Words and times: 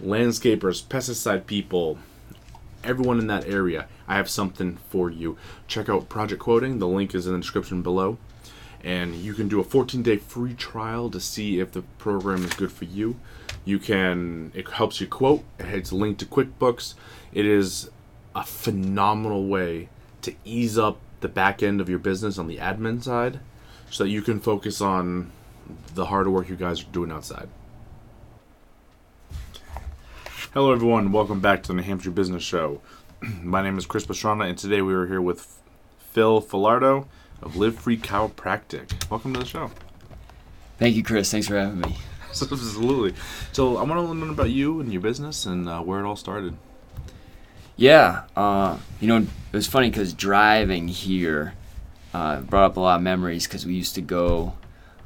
landscapers, 0.00 0.82
pesticide 0.82 1.46
people, 1.46 1.98
everyone 2.84 3.18
in 3.18 3.26
that 3.28 3.46
area, 3.46 3.86
I 4.08 4.16
have 4.16 4.28
something 4.28 4.78
for 4.88 5.10
you. 5.10 5.36
Check 5.66 5.88
out 5.88 6.08
Project 6.08 6.40
Quoting. 6.40 6.78
The 6.78 6.88
link 6.88 7.14
is 7.14 7.26
in 7.26 7.32
the 7.32 7.38
description 7.38 7.82
below. 7.82 8.18
And 8.82 9.14
you 9.14 9.34
can 9.34 9.48
do 9.48 9.60
a 9.60 9.64
14 9.64 10.02
day 10.02 10.16
free 10.16 10.54
trial 10.54 11.10
to 11.10 11.20
see 11.20 11.60
if 11.60 11.72
the 11.72 11.82
program 11.98 12.44
is 12.44 12.54
good 12.54 12.72
for 12.72 12.86
you. 12.86 13.16
You 13.64 13.78
can, 13.78 14.52
it 14.54 14.68
helps 14.70 15.00
you 15.00 15.06
quote, 15.06 15.44
it's 15.58 15.92
linked 15.92 16.20
to 16.20 16.26
QuickBooks. 16.26 16.94
It 17.32 17.44
is 17.44 17.90
a 18.34 18.42
phenomenal 18.42 19.46
way 19.46 19.90
to 20.22 20.34
ease 20.44 20.78
up 20.78 20.98
the 21.20 21.28
back 21.28 21.62
end 21.62 21.80
of 21.80 21.88
your 21.88 21.98
business 21.98 22.38
on 22.38 22.46
the 22.46 22.56
admin 22.56 23.02
side 23.02 23.40
so 23.90 24.04
that 24.04 24.10
you 24.10 24.22
can 24.22 24.40
focus 24.40 24.80
on 24.80 25.30
the 25.94 26.06
hard 26.06 26.26
work 26.28 26.48
you 26.48 26.56
guys 26.56 26.82
are 26.82 26.86
doing 26.86 27.10
outside. 27.10 27.48
Hello, 30.52 30.72
everyone. 30.72 31.12
Welcome 31.12 31.38
back 31.38 31.62
to 31.62 31.68
the 31.68 31.74
New 31.74 31.82
Hampshire 31.82 32.10
Business 32.10 32.42
Show. 32.42 32.80
My 33.40 33.62
name 33.62 33.78
is 33.78 33.86
Chris 33.86 34.04
Pastrana, 34.04 34.48
and 34.48 34.58
today 34.58 34.82
we 34.82 34.92
are 34.94 35.06
here 35.06 35.20
with 35.20 35.60
Phil 36.10 36.42
Filardo 36.42 37.06
of 37.40 37.54
Live 37.54 37.78
Free 37.78 37.96
Chiropractic. 37.96 39.08
Welcome 39.08 39.32
to 39.34 39.38
the 39.38 39.46
show. 39.46 39.70
Thank 40.76 40.96
you, 40.96 41.04
Chris. 41.04 41.30
Thanks 41.30 41.46
for 41.46 41.56
having 41.56 41.78
me. 41.78 41.96
Absolutely. 42.30 43.14
So, 43.52 43.76
I 43.76 43.84
want 43.84 43.92
to 43.92 44.00
learn 44.00 44.28
about 44.28 44.50
you 44.50 44.80
and 44.80 44.92
your 44.92 45.00
business 45.00 45.46
and 45.46 45.68
uh, 45.68 45.82
where 45.82 46.00
it 46.00 46.04
all 46.04 46.16
started. 46.16 46.56
Yeah, 47.76 48.24
uh, 48.34 48.78
you 48.98 49.06
know, 49.06 49.18
it 49.18 49.28
was 49.52 49.68
funny 49.68 49.88
because 49.88 50.12
driving 50.12 50.88
here 50.88 51.54
uh, 52.12 52.40
brought 52.40 52.64
up 52.64 52.76
a 52.76 52.80
lot 52.80 52.96
of 52.96 53.02
memories 53.02 53.46
because 53.46 53.64
we 53.64 53.74
used 53.74 53.94
to 53.94 54.02
go 54.02 54.54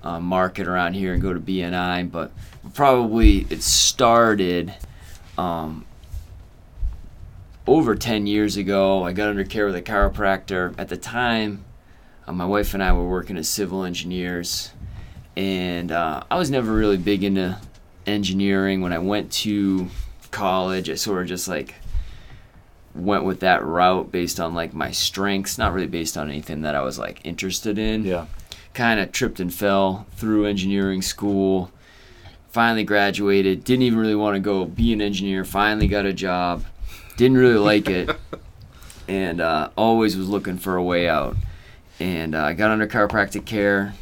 uh, 0.02 0.20
market 0.20 0.66
around 0.66 0.94
here 0.94 1.12
and 1.12 1.20
go 1.20 1.34
to 1.34 1.40
BNI, 1.40 2.10
but 2.10 2.32
probably 2.72 3.46
it 3.50 3.62
started 3.62 4.72
um, 5.38 5.84
over 7.66 7.94
10 7.94 8.26
years 8.26 8.56
ago. 8.56 9.04
I 9.04 9.12
got 9.12 9.28
under 9.28 9.44
care 9.44 9.66
with 9.66 9.76
a 9.76 9.82
chiropractor. 9.82 10.74
At 10.78 10.88
the 10.88 10.96
time, 10.96 11.64
uh, 12.26 12.32
my 12.32 12.46
wife 12.46 12.74
and 12.74 12.82
I 12.82 12.92
were 12.92 13.08
working 13.08 13.36
as 13.36 13.48
civil 13.48 13.84
engineers, 13.84 14.70
and 15.36 15.90
uh, 15.90 16.22
I 16.30 16.38
was 16.38 16.50
never 16.50 16.72
really 16.72 16.96
big 16.96 17.24
into 17.24 17.58
engineering. 18.06 18.80
When 18.80 18.92
I 18.92 18.98
went 18.98 19.32
to 19.32 19.88
college, 20.30 20.90
I 20.90 20.94
sort 20.94 21.22
of 21.22 21.28
just 21.28 21.48
like 21.48 21.74
went 22.94 23.24
with 23.24 23.40
that 23.40 23.64
route 23.64 24.12
based 24.12 24.38
on 24.38 24.54
like 24.54 24.72
my 24.74 24.90
strengths, 24.90 25.58
not 25.58 25.72
really 25.72 25.86
based 25.86 26.16
on 26.16 26.28
anything 26.30 26.62
that 26.62 26.74
I 26.74 26.82
was 26.82 26.98
like 26.98 27.20
interested 27.24 27.78
in. 27.78 28.04
Yeah. 28.04 28.26
Kind 28.72 29.00
of 29.00 29.12
tripped 29.12 29.40
and 29.40 29.52
fell 29.52 30.06
through 30.12 30.46
engineering 30.46 31.02
school. 31.02 31.70
Finally 32.54 32.84
graduated. 32.84 33.64
Didn't 33.64 33.82
even 33.82 33.98
really 33.98 34.14
want 34.14 34.36
to 34.36 34.38
go 34.38 34.64
be 34.64 34.92
an 34.92 35.02
engineer. 35.02 35.44
Finally 35.44 35.88
got 35.88 36.06
a 36.06 36.12
job. 36.12 36.64
Didn't 37.16 37.36
really 37.36 37.58
like 37.58 37.90
it. 37.90 38.08
and 39.08 39.40
uh, 39.40 39.70
always 39.76 40.16
was 40.16 40.28
looking 40.28 40.58
for 40.58 40.76
a 40.76 40.82
way 40.84 41.08
out. 41.08 41.36
And 41.98 42.36
uh, 42.36 42.44
I 42.44 42.52
got 42.52 42.70
under 42.70 42.86
chiropractic 42.86 43.44
care 43.44 43.94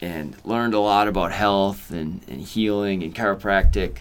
and 0.00 0.34
learned 0.44 0.74
a 0.74 0.80
lot 0.80 1.06
about 1.06 1.30
health 1.30 1.92
and, 1.92 2.22
and 2.26 2.40
healing 2.40 3.04
and 3.04 3.14
chiropractic. 3.14 3.98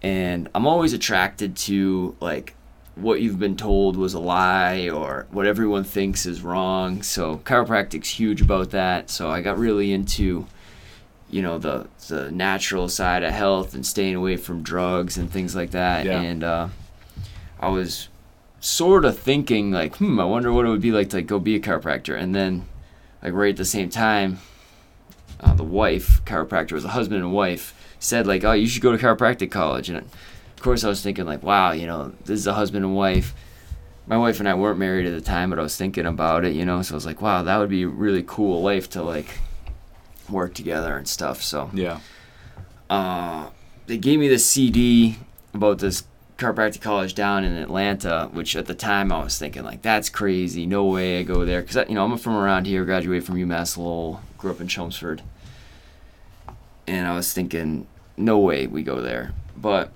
And 0.00 0.48
I'm 0.54 0.64
always 0.68 0.92
attracted 0.92 1.56
to 1.56 2.14
like 2.20 2.54
what 2.94 3.20
you've 3.20 3.40
been 3.40 3.56
told 3.56 3.96
was 3.96 4.14
a 4.14 4.20
lie 4.20 4.88
or 4.88 5.26
what 5.32 5.48
everyone 5.48 5.82
thinks 5.82 6.24
is 6.24 6.42
wrong. 6.42 7.02
So 7.02 7.38
chiropractic's 7.38 8.10
huge 8.10 8.40
about 8.40 8.70
that. 8.70 9.10
So 9.10 9.28
I 9.28 9.42
got 9.42 9.58
really 9.58 9.92
into 9.92 10.46
you 11.32 11.42
know 11.42 11.58
the 11.58 11.88
the 12.08 12.30
natural 12.30 12.88
side 12.88 13.24
of 13.24 13.32
health 13.32 13.74
and 13.74 13.84
staying 13.84 14.14
away 14.14 14.36
from 14.36 14.62
drugs 14.62 15.16
and 15.16 15.30
things 15.30 15.56
like 15.56 15.72
that. 15.72 16.06
Yeah. 16.06 16.20
And 16.20 16.44
uh, 16.44 16.68
I 17.58 17.68
was 17.68 18.08
sort 18.60 19.04
of 19.04 19.18
thinking 19.18 19.72
like, 19.72 19.96
hmm, 19.96 20.20
I 20.20 20.24
wonder 20.24 20.52
what 20.52 20.66
it 20.66 20.68
would 20.68 20.80
be 20.80 20.92
like 20.92 21.10
to 21.10 21.16
like, 21.16 21.26
go 21.26 21.40
be 21.40 21.56
a 21.56 21.60
chiropractor. 21.60 22.16
And 22.16 22.34
then 22.34 22.66
like 23.22 23.32
right 23.32 23.50
at 23.50 23.56
the 23.56 23.64
same 23.64 23.88
time, 23.88 24.38
uh, 25.40 25.54
the 25.54 25.64
wife 25.64 26.22
chiropractor 26.24 26.72
was 26.72 26.84
a 26.84 26.88
husband 26.88 27.22
and 27.22 27.32
wife 27.32 27.74
said 27.98 28.26
like, 28.26 28.44
oh, 28.44 28.52
you 28.52 28.66
should 28.66 28.82
go 28.82 28.94
to 28.94 29.02
chiropractic 29.02 29.50
college 29.50 29.88
and 29.88 30.06
of 30.62 30.64
course, 30.64 30.84
I 30.84 30.88
was 30.88 31.02
thinking 31.02 31.24
like, 31.24 31.42
wow, 31.42 31.72
you 31.72 31.88
know, 31.88 32.12
this 32.24 32.38
is 32.38 32.46
a 32.46 32.54
husband 32.54 32.84
and 32.84 32.94
wife. 32.94 33.34
My 34.06 34.16
wife 34.16 34.38
and 34.38 34.48
I 34.48 34.54
weren't 34.54 34.78
married 34.78 35.06
at 35.06 35.12
the 35.12 35.20
time, 35.20 35.50
but 35.50 35.58
I 35.58 35.62
was 35.62 35.76
thinking 35.76 36.06
about 36.06 36.44
it, 36.44 36.54
you 36.54 36.64
know. 36.64 36.82
So 36.82 36.94
I 36.94 36.96
was 36.96 37.04
like, 37.04 37.20
wow, 37.20 37.42
that 37.42 37.56
would 37.56 37.68
be 37.68 37.82
a 37.82 37.88
really 37.88 38.22
cool 38.24 38.62
life 38.62 38.88
to 38.90 39.02
like 39.02 39.26
work 40.32 40.54
together 40.54 40.96
and 40.96 41.06
stuff. 41.08 41.42
So 41.42 41.70
Yeah. 41.72 42.00
uh, 42.90 43.48
they 43.86 43.98
gave 43.98 44.18
me 44.18 44.28
this 44.28 44.46
CD 44.46 45.18
about 45.54 45.78
this 45.78 46.04
chiropractic 46.38 46.80
college 46.80 47.14
down 47.14 47.44
in 47.44 47.52
Atlanta, 47.52 48.28
which 48.32 48.56
at 48.56 48.66
the 48.66 48.74
time 48.74 49.12
I 49.12 49.22
was 49.22 49.38
thinking 49.38 49.62
like, 49.64 49.82
that's 49.82 50.08
crazy. 50.08 50.66
No 50.66 50.84
way 50.86 51.20
I 51.20 51.22
go 51.22 51.44
there 51.44 51.62
because 51.62 51.88
you 51.88 51.94
know 51.94 52.04
I'm 52.04 52.16
from 52.18 52.34
around 52.36 52.66
here, 52.66 52.84
graduated 52.84 53.24
from 53.24 53.36
UMass 53.36 53.76
Lowell, 53.76 54.22
grew 54.38 54.50
up 54.50 54.60
in 54.60 54.66
Chelmsford, 54.68 55.22
and 56.86 57.06
I 57.06 57.14
was 57.14 57.32
thinking, 57.32 57.86
no 58.16 58.38
way 58.38 58.66
we 58.66 58.82
go 58.82 59.00
there. 59.00 59.32
But 59.56 59.90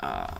uh, 0.00 0.38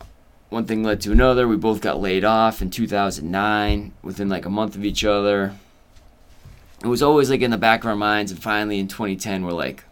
one 0.49 0.65
thing 0.65 0.83
led 0.83 1.01
to 1.03 1.13
another. 1.13 1.47
We 1.47 1.57
both 1.57 1.81
got 1.81 2.01
laid 2.01 2.25
off 2.25 2.61
in 2.63 2.71
2009 2.71 3.93
within 4.03 4.29
like 4.29 4.47
a 4.47 4.51
month 4.51 4.75
of 4.75 4.85
each 4.85 5.05
other. 5.05 5.55
It 6.83 6.89
was 6.89 7.03
always 7.03 7.31
like 7.31 7.41
in 7.41 7.51
the 7.51 7.57
back 7.57 7.85
of 7.85 7.87
our 7.89 7.97
minds, 7.97 8.31
and 8.31 8.43
finally 8.43 8.79
in 8.79 8.89
2010, 8.89 9.45
we're 9.45 9.53
like, 9.53 9.85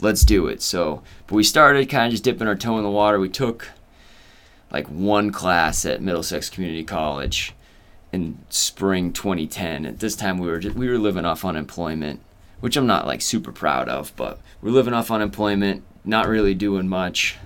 let's 0.00 0.24
do 0.24 0.46
it. 0.46 0.62
So, 0.62 1.02
but 1.26 1.34
we 1.34 1.44
started 1.44 1.88
kind 1.88 2.06
of 2.06 2.12
just 2.12 2.24
dipping 2.24 2.48
our 2.48 2.54
toe 2.54 2.78
in 2.78 2.84
the 2.84 2.90
water. 2.90 3.18
We 3.18 3.28
took 3.28 3.68
like 4.70 4.86
one 4.86 5.30
class 5.32 5.84
at 5.84 6.02
Middlesex 6.02 6.48
Community 6.48 6.84
College 6.84 7.54
in 8.12 8.38
spring 8.48 9.12
2010. 9.12 9.86
At 9.86 10.00
this 10.00 10.16
time, 10.16 10.38
we 10.38 10.48
were 10.48 10.58
just, 10.58 10.76
we 10.76 10.88
were 10.88 10.98
living 10.98 11.24
off 11.24 11.44
unemployment, 11.44 12.20
which 12.60 12.76
I'm 12.76 12.86
not 12.86 13.06
like 13.06 13.20
super 13.20 13.52
proud 13.52 13.88
of, 13.88 14.12
but 14.16 14.38
we're 14.62 14.70
living 14.70 14.94
off 14.94 15.10
unemployment, 15.10 15.82
not 16.04 16.28
really 16.28 16.54
doing 16.54 16.88
much 16.88 17.36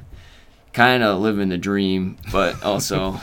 kind 0.72 1.02
of 1.02 1.20
living 1.20 1.48
the 1.48 1.58
dream, 1.58 2.16
but 2.30 2.62
also 2.64 3.20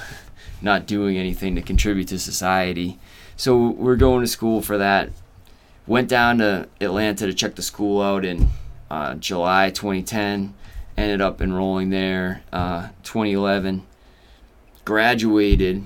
not 0.61 0.87
doing 0.87 1.17
anything 1.17 1.55
to 1.55 1.61
contribute 1.61 2.07
to 2.07 2.19
society. 2.19 2.99
So 3.35 3.69
we're 3.69 3.95
going 3.95 4.21
to 4.21 4.27
school 4.27 4.61
for 4.61 4.77
that. 4.77 5.09
Went 5.91 6.07
down 6.07 6.37
to 6.37 6.69
Atlanta 6.79 7.25
to 7.25 7.33
check 7.33 7.55
the 7.55 7.61
school 7.61 8.01
out 8.01 8.23
in 8.23 8.47
uh, 8.89 9.15
July 9.15 9.71
2010. 9.71 10.53
Ended 10.95 11.19
up 11.19 11.41
enrolling 11.41 11.89
there 11.89 12.43
uh, 12.53 12.87
2011. 13.03 13.85
Graduated 14.85 15.83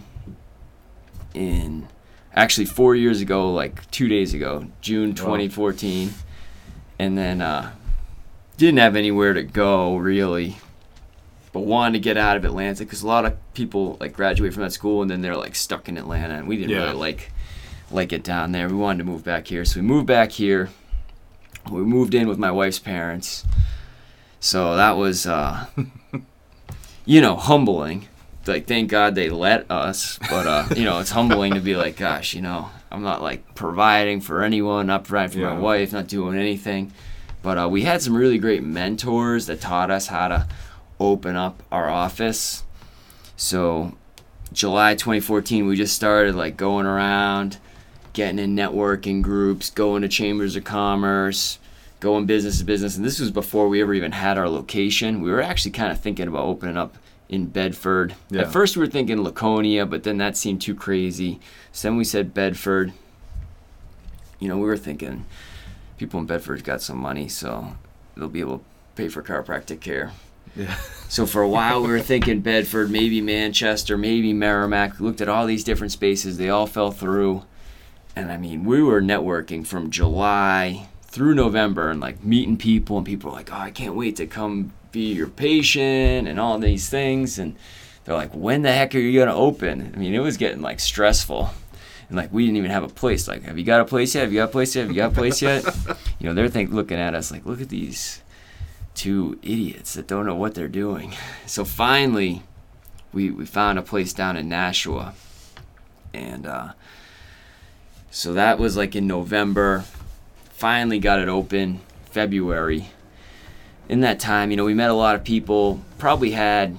in 1.34 1.88
actually 2.36 2.66
four 2.66 2.94
years 2.94 3.20
ago, 3.20 3.52
like 3.52 3.90
two 3.90 4.08
days 4.08 4.36
ago, 4.36 4.68
June 4.80 5.16
2014. 5.16 6.14
And 7.00 7.18
then 7.18 7.42
uh, 7.42 7.72
didn't 8.58 8.78
have 8.78 8.96
anywhere 8.96 9.34
to 9.34 9.42
go 9.42 9.98
really 9.98 10.58
but 11.52 11.62
wanted 11.62 11.94
to 11.94 12.00
get 12.00 12.16
out 12.16 12.38
of 12.38 12.46
Atlanta 12.46 12.84
because 12.84 13.02
a 13.02 13.08
lot 13.08 13.26
of 13.26 13.36
people 13.56 13.98
like 14.00 14.14
graduate 14.14 14.54
from 14.54 14.62
that 14.62 14.72
school 14.72 15.02
and 15.02 15.10
then 15.10 15.22
they're 15.24 15.36
like 15.36 15.56
stuck 15.56 15.90
in 15.90 15.98
Atlanta, 15.98 16.36
and 16.36 16.48
we 16.48 16.58
didn't 16.58 16.70
Yeah. 16.70 16.84
really 16.84 16.94
like 16.94 17.32
like 17.92 18.12
it 18.14 18.24
down 18.24 18.52
there. 18.52 18.68
We 18.68 18.76
wanted 18.76 19.00
to 19.00 19.04
move 19.06 19.24
back 19.24 19.48
here, 19.48 19.66
so 19.66 19.80
we 19.80 19.86
moved 19.86 20.08
back 20.08 20.32
here. 20.32 20.70
We 21.72 21.82
moved 21.82 22.14
in 22.14 22.28
with 22.28 22.38
my 22.38 22.52
wife's 22.52 22.80
parents, 22.80 23.44
so 24.40 24.76
that 24.76 24.98
was 24.98 25.26
uh, 25.26 25.66
you 27.06 27.22
know 27.22 27.36
humbling. 27.36 28.08
Like 28.48 28.68
thank 28.68 28.92
God 28.92 29.16
they 29.16 29.30
let 29.30 29.70
us, 29.72 30.20
but 30.30 30.46
uh, 30.46 30.68
you 30.76 30.86
know 30.86 31.00
it's 31.00 31.12
humbling 31.12 31.54
to 31.56 31.60
be 31.62 31.76
like, 31.76 31.98
gosh, 31.98 32.34
you 32.36 32.42
know 32.42 32.70
I'm 32.92 33.02
not 33.02 33.22
like 33.24 33.56
providing 33.56 34.22
for 34.22 34.44
anyone, 34.44 34.88
not 34.88 35.04
providing 35.06 35.32
for 35.32 35.40
Yeah. 35.40 35.54
my 35.56 35.60
wife, 35.60 35.92
not 35.94 36.08
doing 36.08 36.38
anything. 36.38 36.92
But 37.42 37.58
uh, 37.58 37.68
we 37.70 37.84
had 37.84 38.02
some 38.02 38.16
really 38.16 38.38
great 38.40 38.64
mentors 38.64 39.46
that 39.48 39.62
taught 39.62 39.92
us 39.92 40.08
how 40.08 40.28
to 40.30 40.48
open 41.00 41.36
up 41.36 41.62
our 41.72 41.90
office. 41.90 42.64
So, 43.38 43.96
July 44.54 44.96
2014, 44.96 45.68
we 45.68 45.76
just 45.76 45.96
started 45.96 46.34
like 46.36 46.58
going 46.58 46.86
around, 46.88 47.58
getting 48.16 48.40
in 48.40 48.56
networking 48.56 49.22
groups, 49.22 49.70
going 49.70 50.02
to 50.02 50.08
chambers 50.08 50.56
of 50.56 50.64
commerce, 50.64 51.60
going 52.00 52.26
business 52.26 52.58
to 52.58 52.64
business. 52.64 52.96
And 52.96 53.06
this 53.06 53.20
was 53.20 53.30
before 53.30 53.68
we 53.68 53.82
ever 53.82 53.94
even 53.94 54.14
had 54.14 54.38
our 54.38 54.50
location. 54.50 55.22
We 55.22 55.30
were 55.30 55.42
actually 55.42 55.72
kind 55.72 55.92
of 55.92 56.00
thinking 56.00 56.28
about 56.28 56.46
opening 56.46 56.78
up 56.78 56.96
in 57.28 57.48
Bedford. 57.48 58.16
Yeah. 58.30 58.42
At 58.42 58.52
first, 58.52 58.78
we 58.78 58.80
were 58.80 58.92
thinking 58.92 59.22
Laconia, 59.22 59.86
but 59.86 60.04
then 60.04 60.18
that 60.18 60.38
seemed 60.38 60.62
too 60.62 60.74
crazy. 60.74 61.40
So 61.72 61.90
then 61.90 61.98
we 61.98 62.06
said 62.06 62.34
Bedford. 62.34 62.94
You 64.40 64.48
know, 64.48 64.58
we 64.58 64.66
were 64.66 64.78
thinking 64.78 65.26
people 65.98 66.20
in 66.20 66.26
Bedford 66.26 66.64
got 66.64 66.82
some 66.82 66.98
money, 66.98 67.28
so 67.28 67.76
they'll 68.16 68.30
be 68.30 68.40
able 68.40 68.60
to 68.60 68.66
pay 68.96 69.10
for 69.10 69.22
chiropractic 69.22 69.82
care. 69.82 70.14
Yeah. 70.56 70.76
So 71.10 71.26
for 71.26 71.42
a 71.42 71.50
while 71.50 71.82
we 71.82 71.90
were 71.90 72.00
thinking 72.00 72.40
Bedford, 72.40 72.90
maybe 72.90 73.20
Manchester, 73.20 73.98
maybe 73.98 74.32
Merrimack. 74.32 75.00
We 75.00 75.06
looked 75.06 75.20
at 75.20 75.28
all 75.28 75.46
these 75.46 75.66
different 75.66 75.92
spaces. 75.92 76.38
They 76.38 76.50
all 76.50 76.68
fell 76.68 76.92
through. 76.92 77.44
And 78.16 78.32
I 78.32 78.38
mean, 78.38 78.64
we 78.64 78.82
were 78.82 79.02
networking 79.02 79.66
from 79.68 79.92
July 79.92 80.88
through 81.04 81.36
November 81.36 81.90
and 81.90 82.00
like 82.00 82.24
meeting 82.24 82.58
people 82.58 82.98
and 82.98 83.06
people 83.06 83.32
were 83.32 83.38
like, 83.38 83.52
"Oh, 83.52 83.58
I 83.58 83.72
can't 83.72 83.96
wait 83.96 84.16
to 84.18 84.28
come 84.28 84.72
be 84.96 85.14
your 85.14 85.28
patient 85.28 86.26
and 86.28 86.40
all 86.40 86.58
these 86.58 86.90
things. 86.90 87.38
And 87.38 87.56
they're 88.06 88.16
like 88.16 88.32
when 88.34 88.62
the 88.64 88.72
heck 88.72 88.96
are 88.96 89.00
you 89.00 89.20
going 89.20 89.28
to 89.28 89.36
open? 89.36 89.92
I 89.94 90.00
mean 90.00 90.16
it 90.16 90.20
was 90.20 90.38
getting 90.38 90.62
like 90.62 90.80
stressful. 90.80 91.50
And 92.08 92.18
like 92.18 92.32
we 92.34 92.46
didn't 92.46 92.58
even 92.58 92.72
have 92.72 92.84
a 92.84 92.90
place. 92.90 93.28
Like 93.28 93.44
have 93.44 93.60
you 93.60 93.66
got 93.66 93.82
a 93.82 93.86
place 93.86 94.16
yet? 94.16 94.22
Have 94.22 94.32
you 94.32 94.40
got 94.40 94.50
a 94.50 94.52
place 94.52 94.76
yet? 94.76 94.84
Have 94.84 94.92
you 94.92 94.96
got 94.96 95.12
a 95.12 95.16
place 95.16 95.42
yet? 95.42 95.64
You 96.18 96.30
know 96.30 96.34
they're 96.34 96.50
think 96.50 96.72
looking 96.72 96.98
at 96.98 97.14
us 97.14 97.30
like 97.30 97.46
look 97.46 97.62
at 97.62 97.70
these 97.70 98.22
two 98.96 99.38
idiots 99.44 99.94
that 99.94 100.08
don't 100.08 100.26
know 100.26 100.34
what 100.34 100.56
they're 100.56 100.68
doing. 100.68 101.14
So 101.46 101.66
finally 101.66 102.42
we 103.14 103.30
we 103.30 103.46
found 103.46 103.78
a 103.78 103.84
place 103.84 104.14
down 104.14 104.38
in 104.38 104.48
nashua. 104.50 105.14
And 106.14 106.48
uh 106.48 106.70
so 108.16 108.34
that 108.34 108.58
was 108.58 108.78
like 108.78 108.96
in 108.96 109.08
november 109.08 109.84
finally 110.52 111.00
got 111.00 111.20
it 111.20 111.28
open 111.28 111.80
february 112.06 112.90
in 113.90 114.02
that 114.02 114.20
time 114.20 114.52
you 114.52 114.58
know 114.58 114.66
we 114.66 114.74
met 114.74 114.90
a 114.90 114.94
lot 114.94 115.16
of 115.16 115.24
people 115.24 115.82
probably 115.98 116.32
had 116.32 116.78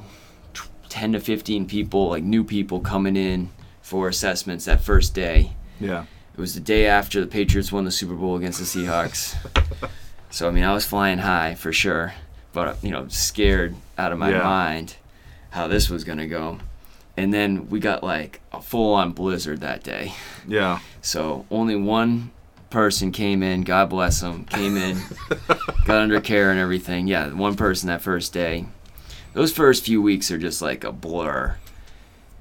10 0.88 1.12
to 1.12 1.20
15 1.20 1.66
people 1.66 2.08
like 2.08 2.24
new 2.24 2.42
people 2.42 2.80
coming 2.80 3.16
in 3.16 3.50
for 3.82 4.08
assessments 4.08 4.64
that 4.64 4.80
first 4.80 5.14
day. 5.14 5.52
Yeah. 5.78 6.06
It 6.32 6.40
was 6.40 6.54
the 6.54 6.60
day 6.60 6.86
after 6.86 7.20
the 7.20 7.26
Patriots 7.26 7.70
won 7.70 7.84
the 7.84 7.90
Super 7.90 8.14
Bowl 8.14 8.34
against 8.36 8.58
the 8.58 8.64
Seahawks. 8.64 9.36
so 10.30 10.48
I 10.48 10.50
mean, 10.50 10.64
I 10.64 10.72
was 10.72 10.86
flying 10.86 11.18
high 11.18 11.54
for 11.54 11.72
sure, 11.72 12.14
but 12.52 12.82
you 12.82 12.90
know, 12.90 13.08
scared 13.08 13.76
out 13.98 14.10
of 14.10 14.18
my 14.18 14.30
yeah. 14.30 14.42
mind 14.42 14.96
how 15.50 15.68
this 15.68 15.90
was 15.90 16.02
gonna 16.02 16.26
go. 16.26 16.58
And 17.16 17.32
then 17.32 17.68
we 17.70 17.80
got 17.80 18.04
like 18.04 18.40
a 18.52 18.60
full-on 18.60 19.12
blizzard 19.12 19.60
that 19.60 19.82
day. 19.82 20.12
Yeah. 20.46 20.80
So 21.00 21.46
only 21.50 21.76
one 21.76 22.30
person 22.68 23.10
came 23.10 23.42
in. 23.42 23.62
God 23.62 23.88
bless 23.88 24.20
him. 24.20 24.44
Came 24.44 24.76
in, 24.76 25.00
got 25.84 25.96
under 25.96 26.20
care 26.20 26.50
and 26.50 26.60
everything. 26.60 27.06
Yeah, 27.06 27.32
one 27.32 27.56
person 27.56 27.88
that 27.88 28.02
first 28.02 28.32
day. 28.32 28.66
Those 29.32 29.52
first 29.52 29.84
few 29.84 30.02
weeks 30.02 30.30
are 30.30 30.38
just 30.38 30.60
like 30.60 30.84
a 30.84 30.92
blur 30.92 31.56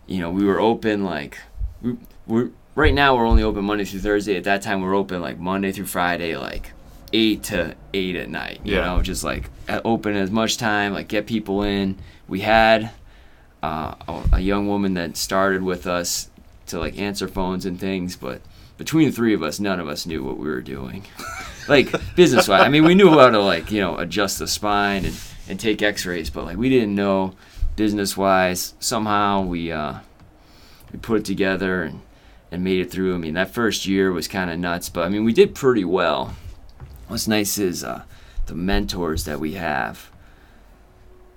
you 0.08 0.20
know, 0.20 0.30
we 0.30 0.46
were 0.46 0.60
open 0.60 1.04
like 1.04 1.38
we, 1.82 1.98
we're 2.28 2.50
right 2.76 2.94
now 2.94 3.16
we're 3.16 3.26
only 3.26 3.44
open 3.44 3.66
Monday 3.66 3.86
through 3.86 4.02
Thursday. 4.02 4.38
At 4.38 4.44
that 4.46 4.62
time 4.62 4.82
we 4.82 4.88
are 4.88 4.94
open 4.94 5.22
like 5.22 5.40
Monday 5.40 5.72
through 5.72 5.86
Friday, 5.86 6.38
like 6.38 6.72
eight 7.14 7.44
to 7.44 7.76
eight 7.94 8.16
at 8.16 8.30
night. 8.30 8.62
You 8.64 8.76
yeah. 8.76 8.86
know, 8.86 9.02
just 9.02 9.24
like 9.24 9.50
open 9.68 10.16
as 10.16 10.32
much 10.32 10.58
time, 10.58 10.94
like 10.94 11.08
get 11.08 11.26
people 11.26 11.64
in. 11.64 11.98
We 12.28 12.42
had 12.42 12.92
uh, 13.66 14.24
a 14.32 14.40
young 14.40 14.68
woman 14.68 14.94
that 14.96 15.18
started 15.18 15.64
with 15.64 15.88
us 15.88 16.30
to 16.68 16.80
like 16.80 16.98
answer 16.98 17.28
phones 17.28 17.66
and 17.66 17.80
things, 17.80 18.16
but 18.16 18.42
between 18.78 19.10
the 19.10 19.16
three 19.16 19.34
of 19.34 19.42
us, 19.42 19.60
none 19.60 19.80
of 19.80 19.88
us 19.88 20.06
knew 20.06 20.24
what 20.24 20.38
we 20.38 20.48
were 20.48 20.62
doing. 20.62 21.06
like 21.68 21.92
business 22.16 22.48
wise, 22.48 22.62
I 22.62 22.70
mean, 22.70 22.84
we 22.84 22.96
knew 22.96 23.10
how 23.10 23.30
to 23.30 23.42
like 23.42 23.72
you 23.72 23.82
know 23.82 23.98
adjust 23.98 24.40
the 24.40 24.48
spine 24.48 25.06
and 25.06 25.16
and 25.48 25.60
take 25.60 25.82
X-rays, 25.82 26.30
but 26.30 26.46
like 26.46 26.58
we 26.58 26.70
didn't 26.70 26.96
know 26.96 27.36
business 27.76 28.16
wise, 28.16 28.74
somehow 28.80 29.42
we 29.42 29.72
uh, 29.72 30.00
we 30.92 31.00
put 31.00 31.20
it 31.20 31.26
together 31.26 31.84
and, 31.84 32.02
and 32.52 32.64
made 32.64 32.80
it 32.80 32.92
through. 32.92 33.16
I 33.16 33.18
mean, 33.18 33.34
that 33.34 33.52
first 33.52 33.86
year 33.86 34.12
was 34.12 34.28
kind 34.28 34.50
of 34.50 34.60
nuts, 34.60 34.90
but 34.90 35.06
I 35.06 35.10
mean, 35.10 35.24
we 35.24 35.34
did 35.34 35.56
pretty 35.56 35.86
well. 35.86 36.36
What's 37.08 37.28
nice 37.28 37.58
is 37.58 37.84
uh, 37.84 38.04
the 38.48 38.56
mentors 38.56 39.26
that 39.26 39.40
we 39.40 39.54
have. 39.54 40.10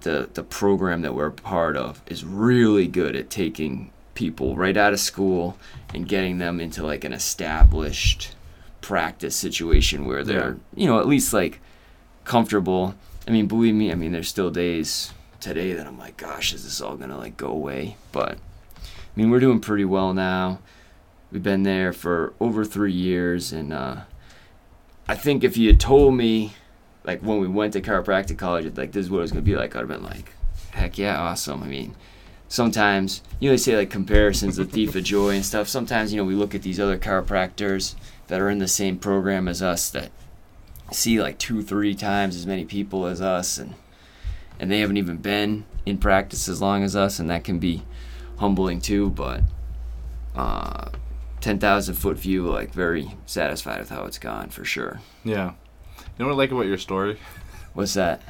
The, 0.03 0.29
the 0.33 0.45
program 0.45 1.03
that 1.03 1.15
we're 1.15 1.31
part 1.31 1.77
of 1.77 2.03
is 2.07 2.25
really 2.25 2.87
good 2.87 3.17
at 3.17 3.31
taking 3.31 3.91
people 4.15 4.57
right 4.57 4.77
out 4.77 4.93
of 4.93 5.01
school 5.01 5.57
and 5.93 6.09
getting 6.09 6.39
them 6.39 6.61
into 6.61 6.85
like 6.85 7.05
an 7.05 7.13
established 7.13 8.35
practice 8.81 9.35
situation 9.35 10.07
where 10.07 10.25
they're 10.25 10.57
yeah. 10.75 10.83
you 10.83 10.87
know 10.87 10.99
at 10.99 11.07
least 11.07 11.33
like 11.33 11.61
comfortable 12.25 12.95
i 13.27 13.31
mean 13.31 13.47
believe 13.47 13.75
me 13.75 13.93
i 13.93 13.95
mean 13.95 14.13
there's 14.13 14.29
still 14.29 14.51
days 14.51 15.13
today 15.41 15.73
that 15.73 15.87
I'm 15.87 15.99
like, 15.99 16.17
gosh, 16.17 16.53
is 16.53 16.65
this 16.65 16.81
all 16.81 16.97
gonna 16.97 17.19
like 17.19 17.37
go 17.37 17.49
away? 17.49 17.97
But 18.13 18.33
I 18.33 18.81
mean, 19.17 19.31
we're 19.31 19.41
doing 19.41 19.61
pretty 19.61 19.85
well 19.85 20.15
now. 20.15 20.61
We've 21.31 21.43
been 21.43 21.63
there 21.63 21.93
for 21.93 22.33
over 22.41 22.65
three 22.65 22.93
years, 22.93 23.53
and 23.53 23.73
uh, 23.73 24.01
I 25.07 25.15
think 25.15 25.45
if 25.45 25.57
you 25.57 25.69
had 25.69 25.81
told 25.81 26.15
me, 26.15 26.55
like 27.09 27.23
when 27.23 27.39
we 27.39 27.49
went 27.49 27.73
to 27.73 27.81
chiropractic 27.81 28.37
college, 28.37 28.77
like 28.77 28.93
this 28.93 29.07
is 29.07 29.11
what 29.11 29.21
it 29.21 29.23
was 29.23 29.33
gonna 29.33 29.41
be 29.41 29.57
like, 29.57 29.75
I'd 29.75 29.79
have 29.79 29.89
been 29.89 30.03
like, 30.03 30.35
heck 30.73 30.99
yeah, 30.99 31.19
awesome. 31.19 31.63
I 31.63 31.67
mean, 31.67 31.97
sometimes 32.49 33.23
you 33.41 33.49
know 33.49 33.55
they 33.55 33.57
say 33.57 33.77
like 33.77 33.89
comparisons, 33.89 34.57
the 34.57 34.67
thief 34.67 34.95
of 34.95 35.05
joy 35.05 35.31
and 35.31 35.45
stuff. 35.45 35.69
Sometimes 35.69 36.13
you 36.13 36.21
know 36.21 36.27
we 36.27 36.35
look 36.35 36.55
at 36.55 36.61
these 36.61 36.79
other 36.79 36.99
chiropractors 36.99 37.95
that 38.27 38.43
are 38.43 38.51
in 38.51 38.59
the 38.59 38.69
same 38.69 38.99
program 38.99 39.49
as 39.49 39.63
us 39.63 39.89
that 39.89 40.11
see 40.93 41.19
like 41.19 41.39
two, 41.39 41.63
three 41.63 41.95
times 41.95 42.37
as 42.37 42.47
many 42.47 42.67
people 42.67 43.07
as 43.07 43.23
us, 43.23 43.57
and 43.57 43.75
and 44.61 44.71
they 44.71 44.81
haven't 44.81 44.99
even 44.99 45.17
been 45.17 45.65
in 45.87 45.97
practice 45.97 46.47
as 46.47 46.61
long 46.61 46.83
as 46.83 46.95
us, 46.95 47.19
and 47.19 47.31
that 47.31 47.43
can 47.43 47.59
be 47.59 47.85
humbling 48.37 48.83
too. 48.83 49.09
But 49.09 49.45
uh, 50.37 50.91
ten 51.41 51.59
thousand 51.59 51.95
foot 51.95 52.19
view, 52.19 52.47
like 52.51 52.75
very 52.75 53.13
satisfied 53.25 53.79
with 53.79 53.89
how 53.89 54.05
it's 54.05 54.19
gone 54.19 54.51
for 54.51 54.67
sure. 54.67 55.01
Yeah, 55.25 55.55
you 56.01 56.25
know 56.25 56.27
what 56.27 56.35
I 56.35 56.37
like 56.37 56.51
about 56.51 56.67
your 56.67 56.79
story? 56.79 57.19
What's 57.75 57.95
that? 57.95 58.23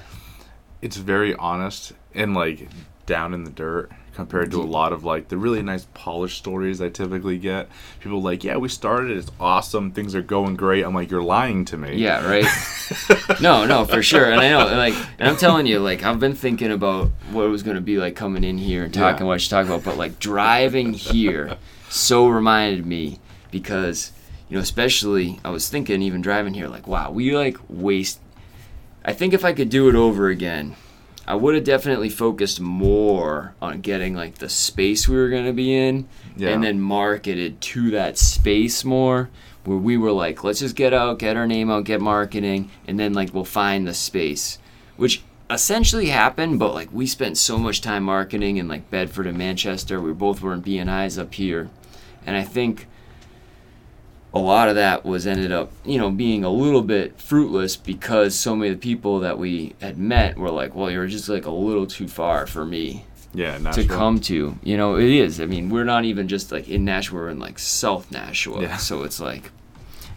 It's 0.82 0.96
very 0.96 1.34
honest 1.34 1.92
and 2.14 2.34
like 2.34 2.68
down 3.06 3.34
in 3.34 3.44
the 3.44 3.50
dirt 3.50 3.90
compared 4.18 4.50
to 4.50 4.60
a 4.60 4.64
lot 4.64 4.92
of 4.92 5.04
like 5.04 5.28
the 5.28 5.36
really 5.36 5.62
nice 5.62 5.86
polished 5.94 6.38
stories 6.38 6.80
I 6.80 6.88
typically 6.88 7.38
get. 7.38 7.68
People 8.00 8.20
like, 8.20 8.42
yeah, 8.42 8.56
we 8.56 8.68
started, 8.68 9.16
it's 9.16 9.30
awesome, 9.38 9.92
things 9.92 10.12
are 10.16 10.22
going 10.22 10.56
great. 10.56 10.84
I'm 10.84 10.92
like, 10.92 11.08
you're 11.08 11.22
lying 11.22 11.64
to 11.66 11.76
me. 11.76 11.94
Yeah, 11.96 12.28
right. 12.28 12.44
no, 13.40 13.64
no, 13.64 13.84
for 13.84 14.02
sure. 14.02 14.24
And 14.24 14.40
I 14.40 14.48
know, 14.48 14.76
like, 14.76 14.94
and 15.20 15.28
I'm 15.28 15.36
telling 15.36 15.66
you, 15.66 15.78
like, 15.78 16.02
I've 16.02 16.18
been 16.18 16.34
thinking 16.34 16.72
about 16.72 17.10
what 17.30 17.44
it 17.44 17.48
was 17.48 17.62
going 17.62 17.76
to 17.76 17.80
be 17.80 17.98
like 17.98 18.16
coming 18.16 18.42
in 18.42 18.58
here 18.58 18.82
and 18.82 18.92
talking 18.92 19.20
yeah. 19.20 19.28
what 19.28 19.40
you 19.40 19.48
talk 19.48 19.66
about, 19.66 19.84
but 19.84 19.96
like 19.96 20.18
driving 20.18 20.94
here 20.94 21.56
so 21.88 22.26
reminded 22.26 22.86
me 22.86 23.20
because, 23.52 24.10
you 24.48 24.56
know, 24.56 24.62
especially 24.62 25.40
I 25.44 25.50
was 25.50 25.68
thinking 25.68 26.02
even 26.02 26.22
driving 26.22 26.54
here, 26.54 26.68
like, 26.68 26.86
wow, 26.86 27.10
we 27.10 27.36
like 27.36 27.58
waste. 27.68 28.20
I 29.04 29.12
think 29.12 29.34
if 29.34 29.44
I 29.44 29.52
could 29.52 29.68
do 29.68 29.88
it 29.88 29.94
over 29.94 30.28
again, 30.28 30.76
I 31.26 31.34
would 31.34 31.54
have 31.54 31.64
definitely 31.64 32.08
focused 32.08 32.58
more 32.58 33.54
on 33.60 33.82
getting 33.82 34.14
like 34.14 34.36
the 34.36 34.48
space 34.48 35.06
we 35.06 35.16
were 35.16 35.28
gonna 35.28 35.52
be 35.52 35.76
in, 35.76 36.08
yeah. 36.36 36.50
and 36.50 36.64
then 36.64 36.80
marketed 36.80 37.60
to 37.60 37.90
that 37.90 38.16
space 38.16 38.84
more. 38.84 39.28
Where 39.64 39.76
we 39.76 39.98
were 39.98 40.12
like, 40.12 40.42
let's 40.42 40.60
just 40.60 40.76
get 40.76 40.94
out, 40.94 41.18
get 41.18 41.36
our 41.36 41.46
name 41.46 41.70
out, 41.70 41.84
get 41.84 42.00
marketing, 42.00 42.70
and 42.86 42.98
then 42.98 43.12
like 43.12 43.34
we'll 43.34 43.44
find 43.44 43.86
the 43.86 43.92
space, 43.92 44.58
which 44.96 45.22
essentially 45.50 46.06
happened. 46.06 46.58
But 46.58 46.72
like 46.72 46.88
we 46.90 47.06
spent 47.06 47.36
so 47.36 47.58
much 47.58 47.82
time 47.82 48.04
marketing 48.04 48.56
in 48.56 48.66
like 48.66 48.90
Bedford 48.90 49.26
and 49.26 49.36
Manchester. 49.36 50.00
We 50.00 50.14
both 50.14 50.40
were 50.40 50.54
in 50.54 50.62
BNI's 50.62 51.18
up 51.18 51.34
here, 51.34 51.68
and 52.24 52.34
I 52.34 52.44
think 52.44 52.86
a 54.34 54.38
lot 54.38 54.68
of 54.68 54.74
that 54.74 55.04
was 55.04 55.26
ended 55.26 55.52
up, 55.52 55.72
you 55.84 55.98
know, 55.98 56.10
being 56.10 56.44
a 56.44 56.50
little 56.50 56.82
bit 56.82 57.20
fruitless 57.20 57.76
because 57.76 58.34
so 58.34 58.54
many 58.54 58.70
of 58.70 58.80
the 58.80 58.82
people 58.82 59.20
that 59.20 59.38
we 59.38 59.74
had 59.80 59.98
met 59.98 60.36
were 60.36 60.50
like, 60.50 60.74
well, 60.74 60.90
you're 60.90 61.06
just 61.06 61.28
like 61.28 61.46
a 61.46 61.50
little 61.50 61.86
too 61.86 62.08
far 62.08 62.46
for 62.46 62.64
me. 62.64 63.04
Yeah, 63.34 63.58
to 63.58 63.84
come 63.86 64.20
to. 64.20 64.58
You 64.62 64.76
know, 64.76 64.96
it 64.96 65.10
is. 65.10 65.40
I 65.40 65.46
mean, 65.46 65.68
we're 65.68 65.84
not 65.84 66.04
even 66.04 66.28
just 66.28 66.50
like 66.50 66.68
in 66.68 66.84
Nashua, 66.84 67.20
we're 67.20 67.28
in 67.30 67.38
like 67.38 67.58
South 67.58 68.10
Nashua. 68.10 68.62
Yeah. 68.62 68.76
So 68.78 69.02
it's 69.02 69.20
like, 69.20 69.50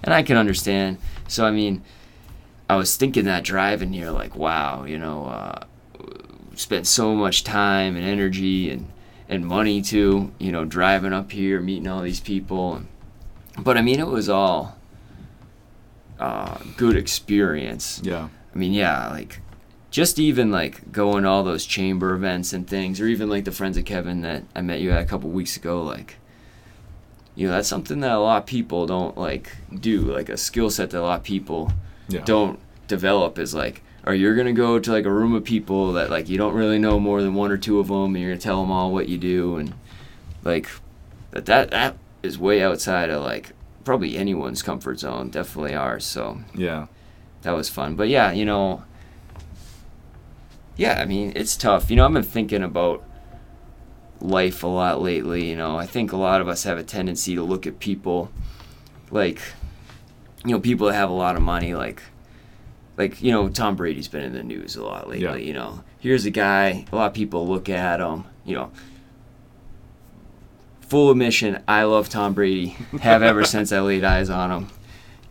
and 0.04 0.14
I 0.14 0.24
can 0.24 0.38
understand. 0.38 0.98
So, 1.28 1.46
I 1.46 1.52
mean, 1.52 1.84
I 2.70 2.78
was 2.78 2.96
thinking 2.96 3.26
that 3.26 3.44
driving 3.44 3.94
here, 3.94 4.12
like, 4.12 4.36
wow, 4.36 4.86
you 4.86 4.98
know, 4.98 5.26
uh, 5.26 5.66
spent 6.56 6.88
so 6.88 7.16
much 7.16 7.44
time 7.44 7.96
and 7.96 8.06
energy 8.06 8.70
and, 8.70 8.90
and 9.28 9.46
money 9.46 9.82
too, 9.82 10.32
you 10.40 10.52
know, 10.52 10.66
driving 10.66 11.14
up 11.14 11.32
here, 11.32 11.60
meeting 11.62 11.88
all 11.88 12.02
these 12.02 12.22
people. 12.22 12.76
And, 12.76 12.88
but 13.58 13.78
I 13.78 13.82
mean, 13.82 14.00
it 14.00 14.08
was 14.08 14.30
all 14.30 14.78
uh, 16.20 16.58
good 16.78 16.96
experience. 16.96 18.02
Yeah. 18.04 18.30
I 18.54 18.58
mean, 18.58 18.74
yeah, 18.74 19.10
like 19.10 19.42
just 19.90 20.20
even 20.20 20.52
like 20.52 20.92
going 20.92 21.26
all 21.26 21.44
those 21.44 21.66
chamber 21.66 22.14
events 22.14 22.54
and 22.54 22.68
things, 22.68 23.00
or 23.00 23.08
even 23.08 23.30
like 23.30 23.46
the 23.46 23.52
friends 23.52 23.78
of 23.78 23.86
Kevin 23.86 24.22
that 24.22 24.44
I 24.56 24.62
met 24.62 24.82
you 24.82 24.92
at 24.92 25.02
a 25.02 25.06
couple 25.06 25.30
weeks 25.30 25.58
ago, 25.58 25.82
like 25.82 26.16
you 27.36 27.48
know, 27.48 27.54
that's 27.54 27.68
something 27.68 28.02
that 28.02 28.12
a 28.12 28.20
lot 28.20 28.38
of 28.38 28.46
people 28.46 28.86
don't 28.86 29.18
like 29.18 29.56
do, 29.74 30.02
like 30.02 30.30
a 30.30 30.38
skill 30.38 30.70
set 30.70 30.92
that 30.92 31.00
a 31.00 31.02
lot 31.02 31.20
of 31.20 31.24
people 31.24 31.72
yeah. 32.10 32.22
don't 32.22 32.60
develop 32.88 33.40
is 33.40 33.54
like, 33.54 33.82
or 34.06 34.14
you're 34.14 34.36
gonna 34.36 34.54
go 34.54 34.80
to 34.80 34.92
like 34.92 35.06
a 35.06 35.12
room 35.12 35.34
of 35.34 35.44
people 35.44 35.94
that 35.94 36.10
like 36.10 36.28
you 36.30 36.38
don't 36.38 36.54
really 36.54 36.80
know 36.80 37.00
more 37.00 37.22
than 37.22 37.34
one 37.34 37.52
or 37.52 37.58
two 37.58 37.80
of 37.80 37.88
them, 37.88 38.16
and 38.16 38.20
you're 38.20 38.32
gonna 38.32 38.42
tell 38.42 38.62
them 38.62 38.72
all 38.72 38.92
what 38.92 39.08
you 39.08 39.18
do, 39.18 39.58
and 39.58 39.74
like 40.44 40.70
that 41.32 41.46
that 41.46 41.72
that 41.72 41.98
is 42.24 42.38
way 42.38 42.62
outside 42.62 43.10
of 43.10 43.24
like 43.24 43.52
probably 43.84 44.18
anyone's 44.18 44.62
comfort 44.62 45.00
zone, 45.00 45.30
definitely 45.30 45.76
ours. 45.76 46.06
So 46.06 46.42
yeah, 46.54 46.88
that 47.42 47.52
was 47.52 47.70
fun. 47.70 47.96
But 47.96 48.10
yeah, 48.10 48.32
you 48.32 48.46
know, 48.46 48.84
yeah, 50.76 51.00
I 51.02 51.06
mean 51.06 51.34
it's 51.36 51.56
tough. 51.56 51.90
You 51.90 51.98
know, 51.98 52.06
I've 52.06 52.14
been 52.14 52.24
thinking 52.24 52.64
about 52.64 53.04
life 54.20 54.64
a 54.64 54.68
lot 54.68 55.02
lately. 55.02 55.50
You 55.50 55.56
know, 55.56 55.78
I 55.78 55.86
think 55.86 56.12
a 56.12 56.18
lot 56.18 56.42
of 56.42 56.48
us 56.48 56.64
have 56.64 56.78
a 56.78 56.84
tendency 56.84 57.36
to 57.36 57.44
look 57.44 57.66
at 57.66 57.80
people 57.80 58.32
like, 59.10 59.40
you 60.46 60.52
know, 60.52 60.60
people 60.60 60.88
that 60.88 60.94
have 60.94 61.10
a 61.10 61.14
lot 61.14 61.36
of 61.36 61.42
money, 61.42 61.74
like 61.76 62.02
like 62.98 63.22
you 63.22 63.32
know 63.32 63.50
Tom 63.50 63.76
Brady's 63.76 64.08
been 64.08 64.24
in 64.24 64.34
the 64.34 64.44
news 64.44 64.76
a 64.76 64.84
lot 64.84 65.10
lately. 65.10 65.24
Yeah. 65.24 65.36
You 65.36 65.54
know, 65.54 65.84
here's 66.00 66.26
a 66.26 66.32
guy. 66.32 66.86
A 66.92 66.96
lot 66.96 67.08
of 67.08 67.14
people 67.14 67.48
look 67.48 67.70
at 67.70 68.00
him. 68.00 68.26
You 68.46 68.56
know, 68.56 68.72
full 70.92 71.10
admission. 71.10 71.64
I 71.70 71.84
love 71.84 72.10
Tom 72.10 72.34
Brady. 72.34 72.76
Have 73.00 73.24
ever 73.24 73.46
since 73.46 73.72
I 73.72 73.80
laid 73.80 74.04
eyes 74.04 74.30
on 74.30 74.52
him. 74.52 74.68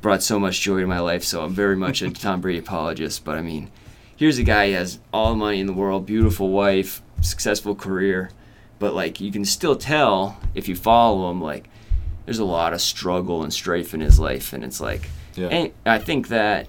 Brought 0.00 0.23
so 0.23 0.40
much 0.40 0.59
joy 0.62 0.81
to 0.81 0.87
my 0.87 1.00
life. 1.00 1.23
So 1.23 1.45
I'm 1.45 1.52
very 1.52 1.76
much 1.76 2.00
a 2.00 2.09
Tom 2.11 2.40
Brady 2.40 2.61
apologist. 2.61 3.26
But 3.26 3.37
I 3.37 3.43
mean, 3.43 3.71
here's 4.17 4.38
a 4.38 4.43
guy. 4.43 4.69
He 4.69 4.73
has 4.73 5.00
all 5.12 5.33
the 5.33 5.37
money 5.37 5.61
in 5.61 5.67
the 5.67 5.75
world, 5.75 6.07
beautiful 6.07 6.49
wife, 6.49 7.02
successful 7.21 7.75
career. 7.75 8.31
But 8.79 8.95
like 8.95 9.21
you 9.21 9.31
can 9.31 9.45
still 9.45 9.76
tell 9.76 10.40
if 10.55 10.67
you 10.67 10.75
follow 10.75 11.31
him, 11.31 11.43
like 11.43 11.69
there's 12.25 12.38
a 12.38 12.45
lot 12.47 12.73
of 12.73 12.81
struggle 12.81 13.43
and 13.43 13.52
strife 13.52 13.93
in 13.93 14.00
his 14.00 14.19
life, 14.19 14.55
and 14.55 14.64
it's 14.64 14.81
like, 14.81 15.11
Yeah. 15.35 15.49
and 15.49 15.73
I 15.85 15.99
think 15.99 16.29
that 16.29 16.69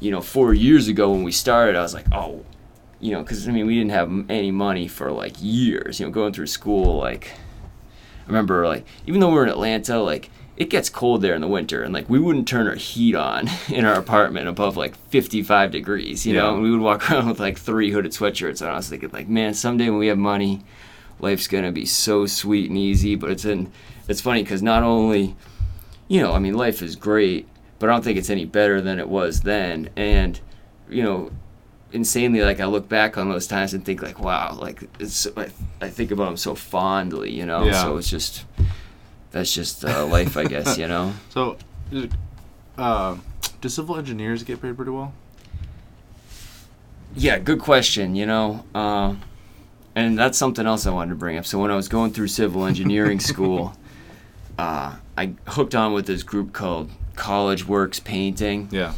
you 0.00 0.10
know, 0.10 0.22
four 0.22 0.54
years 0.54 0.88
ago 0.88 1.10
when 1.12 1.24
we 1.24 1.30
started, 1.32 1.76
I 1.76 1.82
was 1.82 1.92
like, 1.92 2.06
oh, 2.10 2.42
you 3.00 3.12
know, 3.12 3.20
because 3.22 3.46
I 3.46 3.52
mean, 3.52 3.66
we 3.66 3.74
didn't 3.76 3.90
have 3.90 4.10
any 4.30 4.50
money 4.50 4.88
for 4.88 5.12
like 5.12 5.34
years. 5.40 6.00
You 6.00 6.06
know, 6.06 6.10
going 6.12 6.32
through 6.32 6.46
school, 6.46 6.96
like, 6.96 7.30
I 8.24 8.26
remember 8.26 8.66
like 8.66 8.86
even 9.06 9.20
though 9.20 9.28
we 9.28 9.34
were 9.34 9.44
in 9.44 9.48
Atlanta, 9.48 10.00
like 10.00 10.30
it 10.56 10.68
gets 10.68 10.90
cold 10.90 11.22
there 11.22 11.34
in 11.34 11.40
the 11.40 11.48
winter, 11.48 11.82
and 11.82 11.94
like 11.94 12.08
we 12.08 12.18
wouldn't 12.18 12.46
turn 12.46 12.68
our 12.68 12.74
heat 12.74 13.14
on 13.14 13.48
in 13.68 13.84
our 13.84 13.94
apartment 13.94 14.48
above 14.48 14.76
like 14.76 14.96
55 15.08 15.70
degrees. 15.70 16.26
You 16.26 16.34
know, 16.34 16.54
and 16.54 16.62
we 16.62 16.70
would 16.70 16.80
walk 16.80 17.10
around 17.10 17.28
with 17.28 17.40
like 17.40 17.58
three 17.58 17.90
hooded 17.90 18.12
sweatshirts. 18.12 18.60
And 18.60 18.70
I 18.70 18.76
was 18.76 18.88
thinking, 18.88 19.10
like, 19.12 19.28
man, 19.28 19.54
someday 19.54 19.88
when 19.88 19.98
we 19.98 20.08
have 20.08 20.18
money, 20.18 20.62
life's 21.20 21.48
gonna 21.48 21.72
be 21.72 21.86
so 21.86 22.26
sweet 22.26 22.68
and 22.68 22.78
easy. 22.78 23.14
But 23.14 23.30
it's 23.30 23.44
in, 23.44 23.72
it's 24.08 24.20
funny 24.20 24.42
because 24.42 24.62
not 24.62 24.82
only, 24.82 25.36
you 26.08 26.20
know, 26.20 26.32
I 26.32 26.38
mean, 26.38 26.54
life 26.54 26.82
is 26.82 26.96
great, 26.96 27.48
but 27.78 27.88
I 27.88 27.92
don't 27.92 28.04
think 28.04 28.18
it's 28.18 28.30
any 28.30 28.44
better 28.44 28.80
than 28.80 28.98
it 28.98 29.08
was 29.08 29.42
then. 29.42 29.90
And, 29.96 30.38
you 30.88 31.02
know, 31.02 31.30
insanely, 31.92 32.42
like 32.42 32.60
I 32.60 32.66
look 32.66 32.88
back 32.88 33.16
on 33.18 33.28
those 33.28 33.46
times 33.46 33.74
and 33.74 33.84
think 33.84 34.02
like, 34.02 34.18
wow, 34.18 34.56
like 34.60 34.82
it's, 34.98 35.26
I, 35.36 35.48
I 35.80 35.88
think 35.88 36.10
about 36.10 36.26
them 36.26 36.36
so 36.36 36.54
fondly, 36.54 37.30
you 37.30 37.46
know. 37.46 37.64
Yeah. 37.64 37.82
So 37.82 37.96
it's 37.96 38.10
just, 38.10 38.44
that's 39.30 39.52
just 39.52 39.84
uh, 39.84 40.06
life, 40.06 40.36
I 40.36 40.44
guess, 40.44 40.78
you 40.78 40.88
know. 40.88 41.12
So, 41.30 41.56
uh, 42.78 43.16
do 43.60 43.68
civil 43.68 43.98
engineers 43.98 44.42
get 44.42 44.62
paid 44.62 44.76
pretty 44.76 44.90
well? 44.90 45.12
Yeah, 47.14 47.38
good 47.38 47.60
question. 47.60 48.14
You 48.14 48.26
know, 48.26 48.64
uh, 48.74 49.14
and 49.94 50.18
that's 50.18 50.38
something 50.38 50.66
else 50.66 50.86
I 50.86 50.90
wanted 50.90 51.10
to 51.10 51.16
bring 51.16 51.36
up. 51.36 51.46
So 51.46 51.58
when 51.58 51.70
I 51.70 51.76
was 51.76 51.88
going 51.88 52.12
through 52.12 52.28
civil 52.28 52.64
engineering 52.64 53.20
school, 53.32 53.74
uh, 54.58 54.96
I 55.16 55.34
hooked 55.46 55.74
on 55.74 55.92
with 55.92 56.06
this 56.06 56.22
group 56.22 56.52
called 56.52 56.90
College 57.14 57.66
Works 57.66 58.00
Painting. 58.00 58.68
Yeah. 58.70 58.94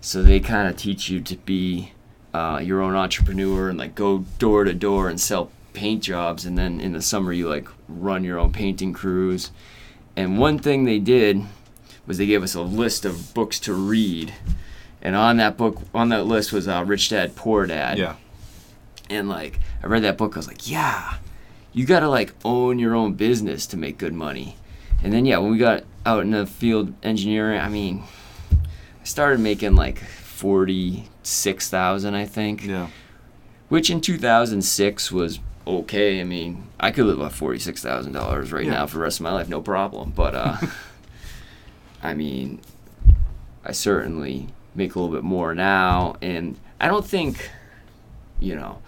So 0.00 0.22
they 0.22 0.40
kind 0.40 0.68
of 0.68 0.76
teach 0.76 1.10
you 1.10 1.20
to 1.20 1.36
be 1.36 1.92
uh, 2.34 2.60
your 2.62 2.80
own 2.82 2.94
entrepreneur 2.94 3.68
and 3.68 3.78
like 3.78 3.94
go 3.94 4.24
door 4.38 4.64
to 4.64 4.74
door 4.74 5.08
and 5.08 5.20
sell 5.20 5.50
paint 5.72 6.02
jobs, 6.02 6.44
and 6.44 6.58
then 6.58 6.80
in 6.80 6.92
the 6.92 7.02
summer 7.02 7.32
you 7.32 7.48
like 7.48 7.68
run 7.88 8.24
your 8.24 8.38
own 8.38 8.52
painting 8.52 8.92
crews. 8.92 9.50
And 10.16 10.38
one 10.38 10.58
thing 10.58 10.84
they 10.84 10.98
did 10.98 11.42
was 12.06 12.18
they 12.18 12.26
gave 12.26 12.42
us 12.42 12.54
a 12.54 12.62
list 12.62 13.04
of 13.04 13.32
books 13.34 13.60
to 13.60 13.74
read, 13.74 14.34
and 15.00 15.14
on 15.14 15.36
that 15.36 15.56
book, 15.56 15.80
on 15.94 16.08
that 16.08 16.24
list 16.24 16.52
was 16.52 16.66
uh, 16.66 16.84
Rich 16.86 17.10
Dad 17.10 17.36
Poor 17.36 17.66
Dad. 17.66 17.98
Yeah. 17.98 18.16
And 19.10 19.28
like 19.28 19.60
I 19.82 19.86
read 19.86 20.02
that 20.02 20.18
book, 20.18 20.36
I 20.36 20.40
was 20.40 20.48
like, 20.48 20.68
yeah, 20.68 21.18
you 21.72 21.86
gotta 21.86 22.08
like 22.08 22.34
own 22.44 22.78
your 22.78 22.94
own 22.94 23.14
business 23.14 23.66
to 23.68 23.76
make 23.76 23.98
good 23.98 24.14
money. 24.14 24.56
And 25.02 25.12
then 25.12 25.24
yeah, 25.24 25.38
when 25.38 25.52
we 25.52 25.58
got 25.58 25.84
out 26.04 26.22
in 26.22 26.32
the 26.32 26.46
field 26.46 26.92
engineering, 27.02 27.60
I 27.60 27.68
mean, 27.68 28.02
I 28.52 29.04
started 29.04 29.38
making 29.38 29.76
like 29.76 29.98
forty 29.98 31.04
six 31.28 31.68
thousand, 31.70 32.14
I 32.14 32.24
think, 32.24 32.64
Yeah. 32.64 32.88
which 33.68 33.90
in 33.90 34.00
two 34.00 34.18
thousand 34.18 34.62
six 34.62 35.12
was 35.12 35.38
okay. 35.66 36.20
I 36.20 36.24
mean, 36.24 36.64
I 36.80 36.90
could 36.90 37.06
live 37.06 37.20
off 37.20 37.34
forty 37.34 37.58
six 37.58 37.82
thousand 37.82 38.12
dollars 38.12 38.50
right 38.52 38.64
Yeah. 38.64 38.72
now 38.72 38.86
for 38.86 38.96
the 38.98 39.02
rest 39.02 39.20
of 39.20 39.24
my 39.24 39.32
life, 39.32 39.48
no 39.48 39.60
problem. 39.60 40.12
But 40.16 40.34
uh, 40.34 40.56
I 42.02 42.14
mean, 42.14 42.60
I 43.64 43.72
certainly 43.72 44.48
make 44.74 44.94
a 44.94 44.98
little 45.00 45.14
bit 45.14 45.24
more 45.24 45.54
now, 45.54 46.16
and 46.22 46.56
I 46.80 46.86
don't 46.86 47.04
think, 47.04 47.50
you 48.40 48.54
know, 48.54 48.78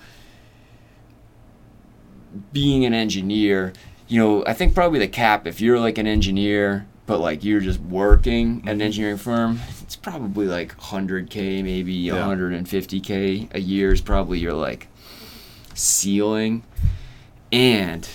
being 2.52 2.84
an 2.84 2.94
engineer, 2.94 3.72
you 4.08 4.18
know, 4.20 4.44
I 4.46 4.52
think 4.52 4.74
probably 4.74 4.98
the 5.00 5.08
cap 5.08 5.46
if 5.46 5.60
you're 5.60 5.80
like 5.80 5.98
an 5.98 6.06
engineer, 6.06 6.86
but 7.10 7.18
like 7.18 7.42
you're 7.42 7.58
just 7.58 7.80
working 7.80 8.58
at 8.58 8.68
an 8.68 8.74
mm-hmm. 8.74 8.82
engineering 8.82 9.16
firm, 9.16 9.58
it's 9.80 9.96
probably 9.96 10.46
like 10.46 10.76
100k, 10.78 11.64
maybe 11.64 11.92
Yeah. 11.92 12.14
150k 12.14 13.52
a 13.52 13.60
year 13.60 13.92
is 13.92 14.00
probably 14.00 14.38
your 14.38 14.52
like 14.52 14.86
ceiling, 15.74 16.62
and 17.50 18.08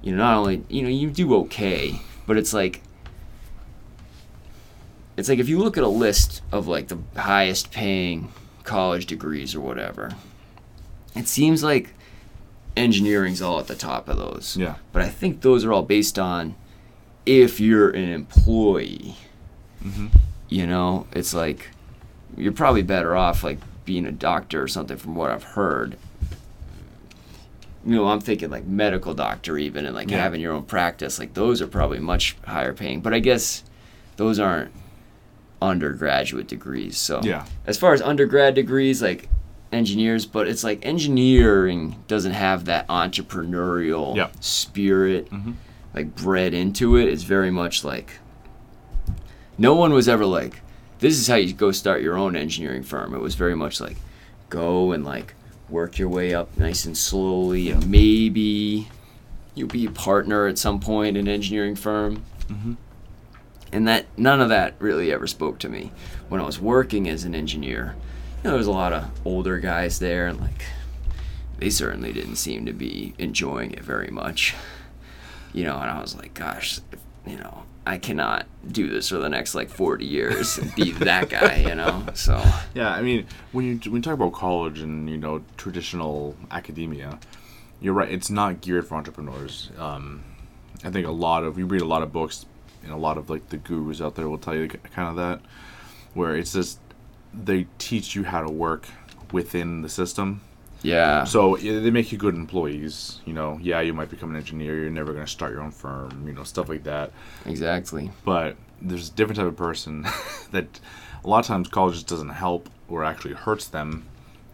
you 0.00 0.12
know, 0.12 0.18
not 0.18 0.36
only 0.36 0.62
you 0.68 0.82
know 0.82 0.88
you 0.88 1.10
do 1.10 1.34
okay, 1.38 2.02
but 2.24 2.36
it's 2.36 2.54
like 2.54 2.82
it's 5.16 5.28
like 5.28 5.40
if 5.40 5.48
you 5.48 5.58
look 5.58 5.76
at 5.76 5.82
a 5.82 5.88
list 5.88 6.40
of 6.52 6.68
like 6.68 6.86
the 6.86 6.98
highest 7.16 7.72
paying 7.72 8.32
college 8.62 9.06
degrees 9.06 9.56
or 9.56 9.60
whatever, 9.60 10.12
it 11.16 11.26
seems 11.26 11.64
like 11.64 11.94
engineering's 12.76 13.42
all 13.42 13.58
at 13.58 13.66
the 13.66 13.74
top 13.74 14.08
of 14.08 14.18
those. 14.18 14.56
Yeah. 14.56 14.76
But 14.92 15.02
I 15.02 15.08
think 15.08 15.40
those 15.40 15.64
are 15.64 15.72
all 15.72 15.82
based 15.82 16.16
on 16.16 16.54
if 17.26 17.60
you're 17.60 17.90
an 17.90 18.08
employee. 18.10 19.16
Mhm. 19.84 20.10
You 20.48 20.66
know, 20.66 21.06
it's 21.12 21.34
like 21.34 21.68
you're 22.36 22.52
probably 22.52 22.82
better 22.82 23.14
off 23.16 23.42
like 23.44 23.58
being 23.84 24.06
a 24.06 24.12
doctor 24.12 24.62
or 24.62 24.68
something 24.68 24.96
from 24.96 25.14
what 25.14 25.30
I've 25.30 25.44
heard. 25.44 25.96
You 27.86 27.96
know, 27.96 28.08
I'm 28.08 28.20
thinking 28.20 28.50
like 28.50 28.64
medical 28.66 29.12
doctor 29.14 29.58
even 29.58 29.84
and 29.84 29.94
like 29.94 30.10
Yeah. 30.10 30.18
having 30.20 30.40
your 30.40 30.52
own 30.54 30.62
practice. 30.64 31.18
Like 31.18 31.34
those 31.34 31.60
are 31.60 31.66
probably 31.66 31.98
much 31.98 32.36
higher 32.46 32.72
paying. 32.72 33.00
But 33.00 33.12
I 33.12 33.18
guess 33.18 33.62
those 34.16 34.38
aren't 34.38 34.70
undergraduate 35.60 36.46
degrees. 36.48 36.96
So 36.96 37.20
Yeah. 37.22 37.44
as 37.66 37.76
far 37.76 37.92
as 37.92 38.00
undergrad 38.00 38.54
degrees, 38.54 39.02
like 39.02 39.28
engineers, 39.72 40.24
but 40.24 40.46
it's 40.48 40.64
like 40.64 40.78
engineering 40.84 41.96
doesn't 42.08 42.32
have 42.32 42.64
that 42.66 42.86
entrepreneurial 42.88 44.30
spirit 44.40 45.30
Mhm. 45.30 45.54
Like 45.94 46.14
bred 46.16 46.54
into 46.54 46.96
it. 46.96 47.08
It's 47.08 47.22
very 47.22 47.50
much 47.50 47.84
like 47.84 48.10
no 49.56 49.74
one 49.74 49.92
was 49.92 50.08
ever 50.08 50.26
like, 50.26 50.60
this 50.98 51.18
is 51.18 51.28
how 51.28 51.36
you 51.36 51.52
go 51.52 51.70
start 51.72 52.02
your 52.02 52.16
own 52.16 52.34
engineering 52.36 52.82
firm. 52.82 53.14
It 53.14 53.20
was 53.20 53.34
very 53.34 53.54
much 53.54 53.80
like 53.80 53.96
go 54.50 54.92
and 54.92 55.04
like 55.04 55.34
work 55.68 55.98
your 55.98 56.08
way 56.08 56.34
up 56.34 56.56
nice 56.58 56.84
and 56.84 56.96
slowly 56.96 57.70
and 57.70 57.88
maybe 57.90 58.88
you'll 59.54 59.68
be 59.68 59.86
a 59.86 59.90
partner 59.90 60.46
at 60.46 60.58
some 60.58 60.78
point 60.78 61.16
in 61.16 61.26
an 61.26 61.32
engineering 61.32 61.74
firm 61.74 62.22
Mhm. 62.48 62.76
and 63.72 63.88
that 63.88 64.04
none 64.18 64.40
of 64.42 64.50
that 64.50 64.74
really 64.78 65.10
ever 65.10 65.26
spoke 65.26 65.58
to 65.60 65.68
me 65.68 65.90
when 66.28 66.40
I 66.40 66.44
was 66.44 66.60
working 66.60 67.08
as 67.08 67.24
an 67.24 67.34
engineer. 67.34 67.94
You 68.42 68.44
know, 68.44 68.50
there 68.50 68.58
was 68.58 68.66
a 68.66 68.70
lot 68.72 68.92
of 68.92 69.06
older 69.24 69.58
guys 69.58 69.98
there, 70.00 70.26
and 70.26 70.38
like 70.38 70.64
they 71.58 71.70
certainly 71.70 72.12
didn't 72.12 72.36
seem 72.36 72.66
to 72.66 72.72
be 72.74 73.14
enjoying 73.18 73.70
it 73.72 73.82
very 73.82 74.08
much. 74.08 74.54
You 75.54 75.64
know, 75.64 75.78
and 75.78 75.90
I 75.90 76.00
was 76.00 76.14
like, 76.14 76.34
gosh, 76.34 76.80
if, 76.92 76.98
you 77.26 77.38
know, 77.38 77.62
I 77.86 77.98
cannot 77.98 78.46
do 78.66 78.88
this 78.88 79.08
for 79.08 79.18
the 79.18 79.28
next 79.28 79.54
like 79.54 79.68
40 79.68 80.04
years 80.04 80.58
and 80.58 80.74
be 80.74 80.90
that 80.92 81.28
guy, 81.28 81.64
you 81.68 81.74
know. 81.74 82.04
So 82.14 82.42
Yeah, 82.74 82.90
I 82.90 83.02
mean, 83.02 83.26
when 83.52 83.64
you 83.64 83.90
when 83.90 83.96
you 83.96 84.02
talk 84.02 84.14
about 84.14 84.32
college 84.32 84.80
and 84.80 85.08
you 85.08 85.16
know 85.16 85.42
traditional 85.56 86.36
academia, 86.50 87.18
you're 87.80 87.94
right. 87.94 88.10
It's 88.10 88.30
not 88.30 88.60
geared 88.60 88.86
for 88.86 88.96
entrepreneurs. 88.96 89.70
Um, 89.78 90.24
I 90.82 90.90
think 90.90 91.06
a 91.06 91.10
lot 91.12 91.44
of 91.44 91.58
you 91.58 91.66
read 91.66 91.82
a 91.82 91.86
lot 91.86 92.02
of 92.02 92.12
books, 92.12 92.46
and 92.82 92.92
a 92.92 92.96
lot 92.96 93.18
of 93.18 93.30
like 93.30 93.48
the 93.50 93.58
gurus 93.58 94.00
out 94.00 94.14
there 94.14 94.28
will 94.28 94.38
tell 94.38 94.54
you 94.54 94.68
kind 94.68 95.08
of 95.08 95.16
that, 95.16 95.40
where 96.14 96.36
it's 96.36 96.52
just 96.52 96.78
they 97.32 97.66
teach 97.78 98.14
you 98.14 98.24
how 98.24 98.42
to 98.42 98.50
work 98.50 98.88
within 99.32 99.82
the 99.82 99.88
system. 99.88 100.40
Yeah, 100.84 101.24
So 101.24 101.56
yeah, 101.56 101.80
they 101.80 101.90
make 101.90 102.12
you 102.12 102.18
good 102.18 102.34
employees. 102.34 103.20
You 103.24 103.32
know, 103.32 103.58
yeah, 103.62 103.80
you 103.80 103.92
might 103.94 104.10
become 104.10 104.30
an 104.30 104.36
engineer. 104.36 104.78
You're 104.78 104.90
never 104.90 105.12
going 105.12 105.24
to 105.24 105.30
start 105.30 105.52
your 105.52 105.62
own 105.62 105.70
firm. 105.72 106.24
You 106.26 106.32
know, 106.34 106.44
stuff 106.44 106.68
like 106.68 106.84
that. 106.84 107.10
exactly. 107.46 108.10
But 108.24 108.56
there's 108.80 109.08
a 109.08 109.12
different 109.12 109.38
type 109.38 109.46
of 109.48 109.56
person 109.56 110.02
that 110.52 110.80
a 111.24 111.28
lot 111.28 111.38
of 111.40 111.46
times 111.46 111.68
college 111.68 111.94
just 111.94 112.06
doesn't 112.08 112.28
help 112.28 112.68
or 112.88 113.02
actually 113.04 113.34
hurts 113.34 113.66
them, 113.68 114.04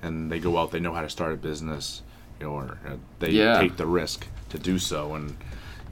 and 0.02 0.30
they 0.30 0.38
go 0.38 0.56
out. 0.56 0.70
They 0.70 0.80
know 0.80 0.94
how 0.94 1.02
to 1.02 1.10
start 1.10 1.32
a 1.32 1.36
business. 1.36 2.02
You 2.38 2.46
know, 2.46 2.52
or 2.52 2.78
uh, 2.86 2.96
they 3.18 3.30
Yeah. 3.32 3.58
take 3.60 3.76
the 3.76 3.86
risk 3.86 4.26
to 4.50 4.58
do 4.58 4.78
so, 4.78 5.14
and 5.14 5.36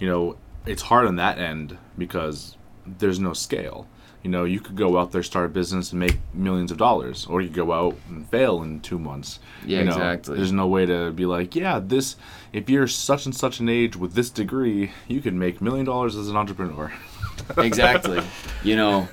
you 0.00 0.07
know, 0.09 0.37
it's 0.66 0.83
hard 0.83 1.07
on 1.07 1.16
that 1.16 1.38
end 1.38 1.76
because 1.99 2.57
there's 2.87 3.18
no 3.21 3.33
scale. 3.35 3.87
You 4.23 4.31
know, 4.31 4.45
you 4.45 4.59
could 4.61 4.77
go 4.77 4.99
out 4.99 5.13
there, 5.13 5.23
start 5.23 5.47
a 5.47 5.49
business, 5.49 5.93
and 5.93 6.01
make 6.01 6.19
millions 6.35 6.71
of 6.73 6.77
dollars, 6.77 7.27
or 7.27 7.41
you 7.41 7.49
go 7.49 7.73
out 7.73 7.97
and 8.09 8.29
fail 8.29 8.63
in 8.63 8.81
two 8.81 8.99
months. 8.99 9.39
Yeah, 9.65 9.79
You 9.79 9.85
know, 9.85 9.93
exactly. 9.93 10.37
There's 10.37 10.53
no 10.53 10.67
way 10.67 10.87
to 10.87 11.13
be 11.13 11.25
like, 11.25 11.55
yeah, 11.55 11.79
this. 11.79 12.17
If 12.53 12.69
you're 12.69 12.89
such 12.89 13.27
and 13.27 13.35
such 13.35 13.61
an 13.61 13.69
age 13.69 13.97
with 13.97 14.15
this 14.15 14.31
degree, 14.31 14.91
you 15.07 15.21
could 15.21 15.35
make 15.35 15.63
million 15.63 15.87
dollars 15.87 16.17
as 16.17 16.29
an 16.29 16.37
entrepreneur. 16.37 16.93
exactly. 17.57 18.21
You 18.65 18.77
know, 18.77 19.09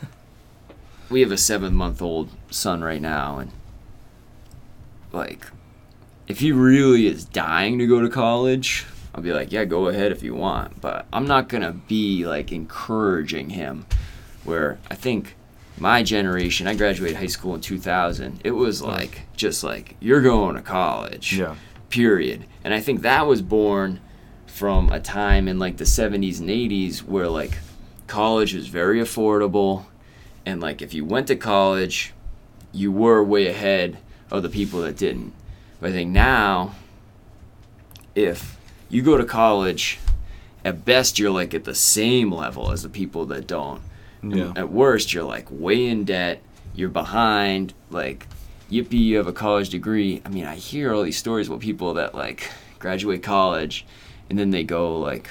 we 1.10 1.22
have 1.22 1.32
a 1.32 1.38
seven 1.38 1.76
month 1.76 2.02
old 2.02 2.30
son 2.50 2.84
right 2.84 3.02
now, 3.02 3.38
and 3.38 3.52
like, 5.12 5.46
if 6.28 6.40
he 6.40 6.52
really 6.52 7.06
is 7.08 7.26
dying 7.26 7.78
to 7.80 7.88
go 7.88 8.02
to 8.02 8.10
college, 8.10 8.86
I'll 9.14 9.22
be 9.22 9.32
like, 9.32 9.52
yeah, 9.52 9.66
go 9.66 9.88
ahead 9.88 10.12
if 10.12 10.24
you 10.24 10.36
want. 10.36 10.82
But 10.82 11.06
I'm 11.14 11.26
not 11.26 11.48
gonna 11.48 11.72
be 11.74 12.26
like 12.26 12.52
encouraging 12.52 13.52
him. 13.52 13.86
Where 14.46 14.78
I 14.90 14.96
think 14.96 15.36
my 15.78 16.04
generation, 16.04 16.68
I 16.68 16.76
graduated 16.76 17.18
high 17.18 17.26
school 17.26 17.56
in 17.56 17.62
2000. 17.62 18.42
It 18.44 18.52
was 18.52 18.82
like 18.82 19.24
just 19.36 19.64
like 19.64 19.96
you're 20.00 20.22
going 20.22 20.56
to 20.56 20.62
college. 20.62 21.38
Yeah. 21.38 21.56
Period. 21.90 22.46
And 22.64 22.74
I 22.74 22.80
think 22.80 23.02
that 23.02 23.28
was 23.28 23.42
born 23.42 24.00
from 24.56 24.90
a 24.90 25.02
time 25.02 25.50
in 25.50 25.60
like 25.60 25.76
the 25.76 25.84
70s 25.84 26.40
and 26.40 26.50
80s 26.50 27.00
where 27.04 27.28
like 27.28 27.58
college 28.08 28.54
was 28.54 28.68
very 28.68 29.02
affordable 29.02 29.86
and 30.46 30.62
like 30.62 30.82
if 30.82 30.94
you 30.94 31.04
went 31.04 31.28
to 31.28 31.36
college 31.36 32.14
you 32.72 32.90
were 32.90 33.22
way 33.22 33.48
ahead 33.48 33.98
of 34.32 34.44
the 34.44 34.50
people 34.50 34.82
that 34.82 34.96
didn't 34.96 35.34
but 35.82 35.90
i 35.90 35.92
think 35.92 36.10
now 36.10 36.74
if 38.16 38.58
you 38.88 39.02
go 39.02 39.18
to 39.18 39.26
college 39.26 40.00
at 40.64 40.86
best 40.86 41.20
you're 41.20 41.32
like 41.32 41.54
at 41.54 41.66
the 41.66 41.76
same 41.76 42.32
level 42.32 42.72
as 42.72 42.84
the 42.84 42.90
people 42.90 43.26
that 43.26 43.46
don't 43.46 43.82
Yeah. 44.34 44.54
at 44.56 44.72
worst 44.72 45.14
you're 45.14 45.24
like 45.24 45.48
way 45.50 45.86
in 45.88 46.04
debt 46.06 46.42
you're 46.74 46.90
behind 46.90 47.74
like 47.90 48.28
yippee 48.72 48.94
you 48.94 49.18
have 49.18 49.28
a 49.28 49.34
college 49.34 49.70
degree 49.70 50.22
i 50.26 50.30
mean 50.30 50.46
i 50.46 50.56
hear 50.56 50.94
all 50.94 51.04
these 51.04 51.18
stories 51.18 51.48
about 51.48 51.60
people 51.60 51.94
that 51.94 52.16
like 52.16 52.50
graduate 52.80 53.22
college 53.22 53.86
and 54.30 54.40
then 54.40 54.52
they 54.52 54.64
go 54.64 55.00
like 55.00 55.30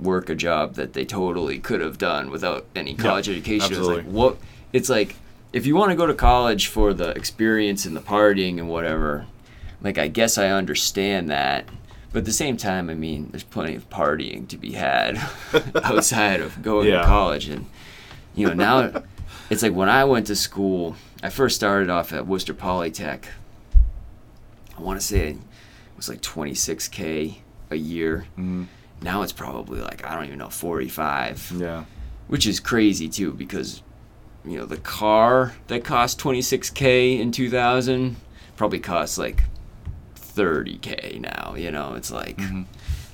work 0.00 0.28
a 0.30 0.34
job 0.34 0.74
that 0.74 0.92
they 0.94 1.04
totally 1.04 1.58
could 1.58 1.80
have 1.80 1.98
done 1.98 2.30
without 2.30 2.66
any 2.74 2.94
college 2.94 3.28
education. 3.28 3.76
It's 3.76 3.86
like 3.86 4.04
what 4.06 4.38
it's 4.72 4.88
like 4.88 5.16
if 5.52 5.66
you 5.66 5.76
want 5.76 5.90
to 5.90 5.96
go 5.96 6.06
to 6.06 6.14
college 6.14 6.68
for 6.68 6.94
the 6.94 7.10
experience 7.10 7.84
and 7.84 7.96
the 7.96 8.00
partying 8.00 8.58
and 8.58 8.68
whatever, 8.68 9.26
like 9.82 9.98
I 9.98 10.08
guess 10.08 10.38
I 10.38 10.48
understand 10.48 11.30
that. 11.30 11.66
But 12.12 12.20
at 12.20 12.24
the 12.24 12.32
same 12.32 12.56
time, 12.56 12.90
I 12.90 12.94
mean, 12.94 13.28
there's 13.30 13.44
plenty 13.44 13.74
of 13.76 13.88
partying 13.88 14.48
to 14.48 14.56
be 14.56 14.72
had 14.72 15.16
outside 15.84 16.40
of 16.40 16.60
going 16.62 16.88
Yeah. 16.88 17.00
to 17.02 17.06
college. 17.06 17.48
And, 17.48 17.66
you 18.34 18.48
know, 18.48 18.54
now 18.54 19.02
it's 19.48 19.62
like 19.62 19.72
when 19.74 19.88
I 19.88 20.04
went 20.04 20.26
to 20.26 20.36
school, 20.36 20.96
I 21.22 21.28
first 21.30 21.54
started 21.56 21.88
off 21.88 22.12
at 22.12 22.26
Worcester 22.26 22.54
Polytech. 22.54 23.24
I 24.76 24.82
want 24.82 25.00
to 25.00 25.06
say 25.06 25.28
it 25.30 25.36
was 25.96 26.08
like 26.08 26.20
26K 26.22 27.36
a 27.70 27.76
year. 27.76 28.24
Mhm. 28.38 28.66
Now 29.02 29.22
it's 29.22 29.32
probably 29.32 29.80
like, 29.80 30.04
I 30.04 30.14
don't 30.14 30.24
even 30.26 30.38
know, 30.38 30.48
45 30.50 31.52
Yeah. 31.56 31.84
which 32.28 32.46
is 32.46 32.58
crazy 32.60 33.08
too 33.08 33.32
because 33.32 33.82
you 34.44 34.56
know 34.56 34.64
the 34.64 34.78
car 34.78 35.52
that 35.68 35.84
cost 35.84 36.18
26k 36.18 37.18
in 37.20 37.30
2000 37.30 38.16
probably 38.56 38.78
costs 38.78 39.18
like 39.18 39.44
30k 40.36 41.20
now 41.20 41.54
you 41.56 41.70
know 41.70 41.94
it's 41.94 42.10
like 42.10 42.36
Mhm. 42.38 42.64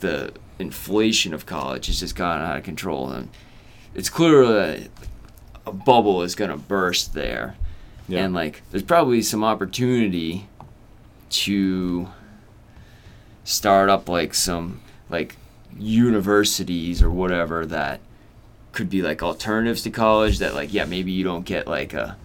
the 0.01 0.33
inflation 0.59 1.33
of 1.35 1.47
college 1.47 1.87
has 1.87 2.01
just 2.01 2.15
gotten 2.17 2.45
out 2.47 2.57
of 2.59 2.63
control 2.65 3.11
and 3.11 3.29
it's 3.95 4.09
clear 4.11 4.47
that 4.47 4.89
a 5.67 5.73
bubble 5.73 6.23
is 6.23 6.35
going 6.35 6.51
to 6.51 6.57
burst 6.57 7.15
there 7.15 7.57
Yeah. 8.09 8.25
and 8.25 8.35
like 8.35 8.63
there's 8.71 8.83
probably 8.83 9.23
some 9.23 9.43
opportunity 9.45 10.47
to 11.31 12.09
start 13.45 13.89
up 13.89 14.09
like 14.09 14.35
some 14.35 14.81
like 15.11 15.37
universities 15.79 17.03
or 17.03 17.11
whatever 17.11 17.67
that 17.67 18.01
could 18.73 18.89
be 18.91 19.03
like 19.03 19.23
alternatives 19.23 19.83
to 19.83 19.91
college 19.91 20.39
that 20.39 20.55
like 20.55 20.73
yeah 20.73 20.85
maybe 20.85 21.13
you 21.13 21.25
don't 21.25 21.45
get 21.45 21.67
like 21.67 21.93
a 21.95 22.17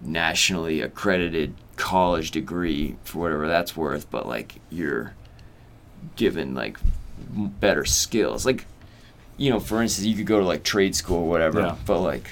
nationally 0.00 0.80
accredited 0.80 1.54
college 1.76 2.30
degree 2.30 2.96
for 3.04 3.18
whatever 3.18 3.46
that's 3.46 3.76
worth 3.76 4.10
but 4.10 4.26
like 4.26 4.56
you're 4.70 5.14
given 6.16 6.54
like 6.54 6.78
better 7.28 7.84
skills 7.84 8.46
like 8.46 8.64
you 9.36 9.50
know 9.50 9.60
for 9.60 9.82
instance 9.82 10.06
you 10.06 10.14
could 10.16 10.26
go 10.26 10.38
to 10.38 10.44
like 10.46 10.62
trade 10.62 10.94
school 10.94 11.18
or 11.18 11.28
whatever 11.28 11.60
Yeah. 11.60 11.76
but 11.86 12.00
like 12.00 12.30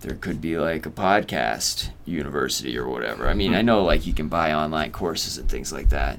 there 0.00 0.14
could 0.16 0.40
be 0.40 0.58
like 0.58 0.86
a 0.86 0.90
podcast 0.90 1.90
university 2.04 2.76
or 2.76 2.88
whatever 2.88 3.28
i 3.28 3.34
mean 3.34 3.52
Hmm. 3.52 3.58
i 3.58 3.62
know 3.62 3.82
like 3.84 4.06
you 4.06 4.12
can 4.12 4.28
buy 4.28 4.52
online 4.52 4.92
courses 4.92 5.38
and 5.38 5.48
things 5.48 5.72
like 5.72 5.88
that 5.90 6.18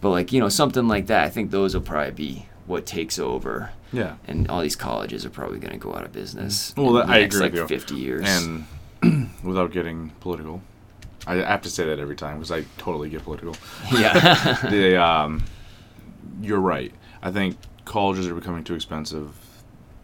but 0.00 0.10
like 0.10 0.32
you 0.32 0.40
know 0.40 0.48
something 0.48 0.86
like 0.86 1.06
that 1.06 1.24
i 1.24 1.30
think 1.30 1.50
those 1.50 1.74
will 1.74 1.80
probably 1.82 2.12
be 2.12 2.46
what 2.66 2.84
takes 2.84 3.18
over 3.18 3.70
Yeah. 3.92 4.16
and 4.26 4.48
all 4.48 4.60
these 4.60 4.76
colleges 4.76 5.24
are 5.24 5.30
probably 5.30 5.58
going 5.60 5.72
to 5.72 5.78
go 5.78 5.94
out 5.94 6.04
of 6.04 6.12
business. 6.12 6.74
Well, 6.76 6.94
that- 6.94 7.08
I 7.08 7.20
next, 7.20 7.36
agree 7.36 7.44
like 7.46 7.52
with 7.52 7.60
you. 7.70 7.78
fifty 7.78 7.94
years. 7.94 8.24
And 8.26 8.66
without 9.44 9.70
getting 9.70 10.10
political, 10.18 10.62
I 11.26 11.36
have 11.36 11.62
to 11.62 11.70
say 11.70 11.84
that 11.86 11.98
every 11.98 12.16
time 12.16 12.36
because 12.36 12.52
I 12.52 12.64
totally 12.78 13.08
get 13.08 13.24
political. 13.24 13.56
yeah, 13.92 14.60
the 14.70 15.02
um, 15.02 15.44
you're 16.40 16.60
right. 16.60 16.92
I 17.22 17.30
think 17.30 17.56
colleges 17.84 18.28
are 18.28 18.34
becoming 18.34 18.64
too 18.64 18.74
expensive. 18.74 19.34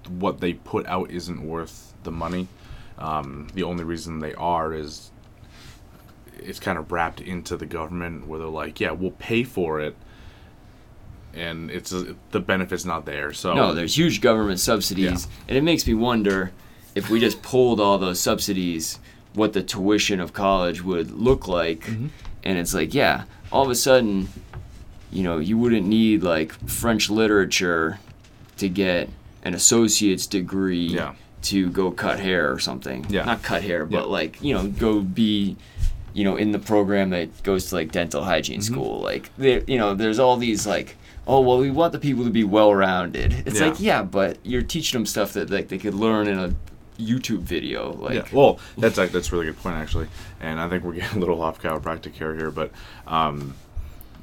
What 0.09 0.41
they 0.41 0.55
put 0.55 0.87
out 0.87 1.11
isn't 1.11 1.47
worth 1.47 1.95
the 2.03 2.11
money. 2.11 2.49
Um, 2.99 3.49
the 3.55 3.63
only 3.63 3.85
reason 3.85 4.19
they 4.19 4.35
are 4.35 4.75
is 4.75 5.11
it's 6.39 6.59
kind 6.59 6.79
of 6.79 6.91
wrapped 6.91 7.21
into 7.21 7.57
the 7.57 7.67
government 7.67 8.27
where 8.27 8.39
they're 8.39 8.49
like, 8.49 8.81
yeah, 8.81 8.91
we'll 8.91 9.13
pay 9.13 9.45
for 9.45 9.81
it, 9.81 9.97
and 11.35 11.71
it's 11.71 11.95
the 12.31 12.41
benefit's 12.41 12.85
not 12.85 13.07
there. 13.07 13.33
So 13.33 13.55
no, 13.55 13.75
there's 13.75 13.97
huge 13.97 14.21
government 14.21 14.61
subsidies, 14.61 15.29
and 15.49 15.57
it 15.57 15.63
makes 15.63 15.87
me 15.87 15.95
wonder 15.95 16.53
if 16.95 17.09
we 17.11 17.21
just 17.21 17.43
pulled 17.43 17.81
all 17.81 17.99
those 17.99 18.21
subsidies, 18.21 18.99
what 19.35 19.53
the 19.53 19.63
tuition 19.63 20.21
of 20.21 20.33
college 20.33 20.83
would 20.83 21.11
look 21.11 21.49
like. 21.49 21.81
Mm-hmm. 21.81 22.07
And 22.45 22.59
it's 22.59 22.75
like, 22.75 22.93
yeah, 22.95 23.25
all 23.51 23.63
of 23.63 23.71
a 23.71 23.75
sudden, 23.75 24.29
you 25.11 25.23
know, 25.23 25.39
you 25.39 25.57
wouldn't 25.59 25.87
need 25.87 26.23
like 26.23 26.53
French 26.69 27.09
literature 27.11 27.99
to 28.59 28.69
get 28.69 29.09
an 29.45 29.55
associate's 29.55 30.27
degree 30.27 30.87
Yeah. 30.87 31.15
to 31.43 31.71
go 31.71 31.91
cut 31.91 32.21
hair 32.21 32.53
or 32.53 32.59
something. 32.59 33.07
Yeah. 33.09 33.25
Not 33.25 33.43
cut 33.43 33.63
hair, 33.63 33.85
but 33.87 34.05
Yeah. 34.05 34.13
like, 34.13 34.43
you 34.43 34.55
know, 34.55 34.67
go 34.69 35.01
be 35.01 35.57
you 36.15 36.25
know, 36.25 36.37
in 36.37 36.53
the 36.53 36.59
program 36.59 37.09
that 37.09 37.43
goes 37.43 37.71
to 37.71 37.75
like 37.75 37.91
dental 37.91 38.23
hygiene 38.23 38.61
Mm-hmm. 38.61 38.75
school. 38.75 39.01
Like, 39.01 39.31
there, 39.39 39.63
you 39.67 39.79
know, 39.79 39.95
there's 39.95 40.19
all 40.19 40.37
these 40.37 40.67
like, 40.67 40.97
oh 41.27 41.41
well, 41.41 41.57
we 41.59 41.71
want 41.71 41.93
the 41.95 41.99
people 41.99 42.25
to 42.25 42.31
be 42.31 42.45
well-rounded. 42.45 43.33
It's 43.47 43.59
Yeah. 43.61 43.67
like, 43.69 43.81
yeah, 43.81 44.03
but 44.03 44.37
you're 44.43 44.61
teaching 44.61 44.99
them 45.01 45.07
stuff 45.07 45.33
that 45.33 45.49
like 45.49 45.69
they 45.69 45.79
could 45.79 45.95
learn 45.95 46.29
in 46.29 46.39
a 46.39 46.55
YouTube 46.99 47.41
video. 47.41 47.93
Like, 47.93 48.15
yeah, 48.15 48.25
well, 48.33 48.59
that's 48.77 48.99
a, 48.99 49.07
that's 49.07 49.31
a 49.31 49.33
really 49.33 49.47
good 49.47 49.59
point 49.59 49.77
actually, 49.77 50.09
and 50.41 50.61
I 50.61 50.69
think 50.69 50.85
we're 50.85 50.95
getting 50.95 51.17
a 51.17 51.21
little 51.21 51.43
off 51.43 51.61
chiropractic 51.61 52.15
care 52.15 52.35
here, 52.35 52.51
but 52.51 52.71
um, 53.07 53.55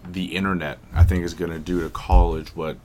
the 0.08 0.36
internet 0.36 0.80
I 0.94 1.04
think 1.04 1.24
is 1.24 1.34
going 1.34 1.52
to 1.52 1.60
do 1.60 1.82
to 1.82 1.90
college 1.90 2.56
what 2.56 2.78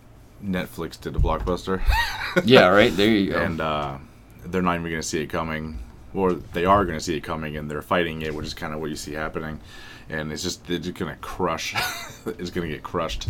Netflix 0.42 1.00
did 1.00 1.14
to 1.14 1.20
Blockbuster, 1.20 1.80
yeah, 2.44 2.66
right 2.68 2.94
there 2.96 3.08
you 3.10 3.32
go. 3.32 3.40
and 3.40 3.60
uh, 3.60 3.98
they're 4.44 4.62
not 4.62 4.74
even 4.74 4.90
going 4.90 5.02
to 5.02 5.06
see 5.06 5.22
it 5.22 5.28
coming, 5.28 5.78
or 6.12 6.34
they 6.34 6.64
are 6.64 6.84
going 6.84 6.98
to 6.98 7.04
see 7.04 7.16
it 7.16 7.22
coming, 7.22 7.56
and 7.56 7.70
they're 7.70 7.82
fighting 7.82 8.22
it, 8.22 8.34
which 8.34 8.46
is 8.46 8.54
kind 8.54 8.74
of 8.74 8.80
what 8.80 8.90
you 8.90 8.96
see 8.96 9.12
happening, 9.12 9.60
and 10.08 10.32
it's 10.32 10.42
just 10.42 10.66
they're 10.66 10.78
just 10.78 10.96
going 10.96 11.14
to 11.14 11.20
crush, 11.20 11.74
it's 12.26 12.50
going 12.50 12.68
to 12.68 12.74
get 12.74 12.82
crushed. 12.82 13.28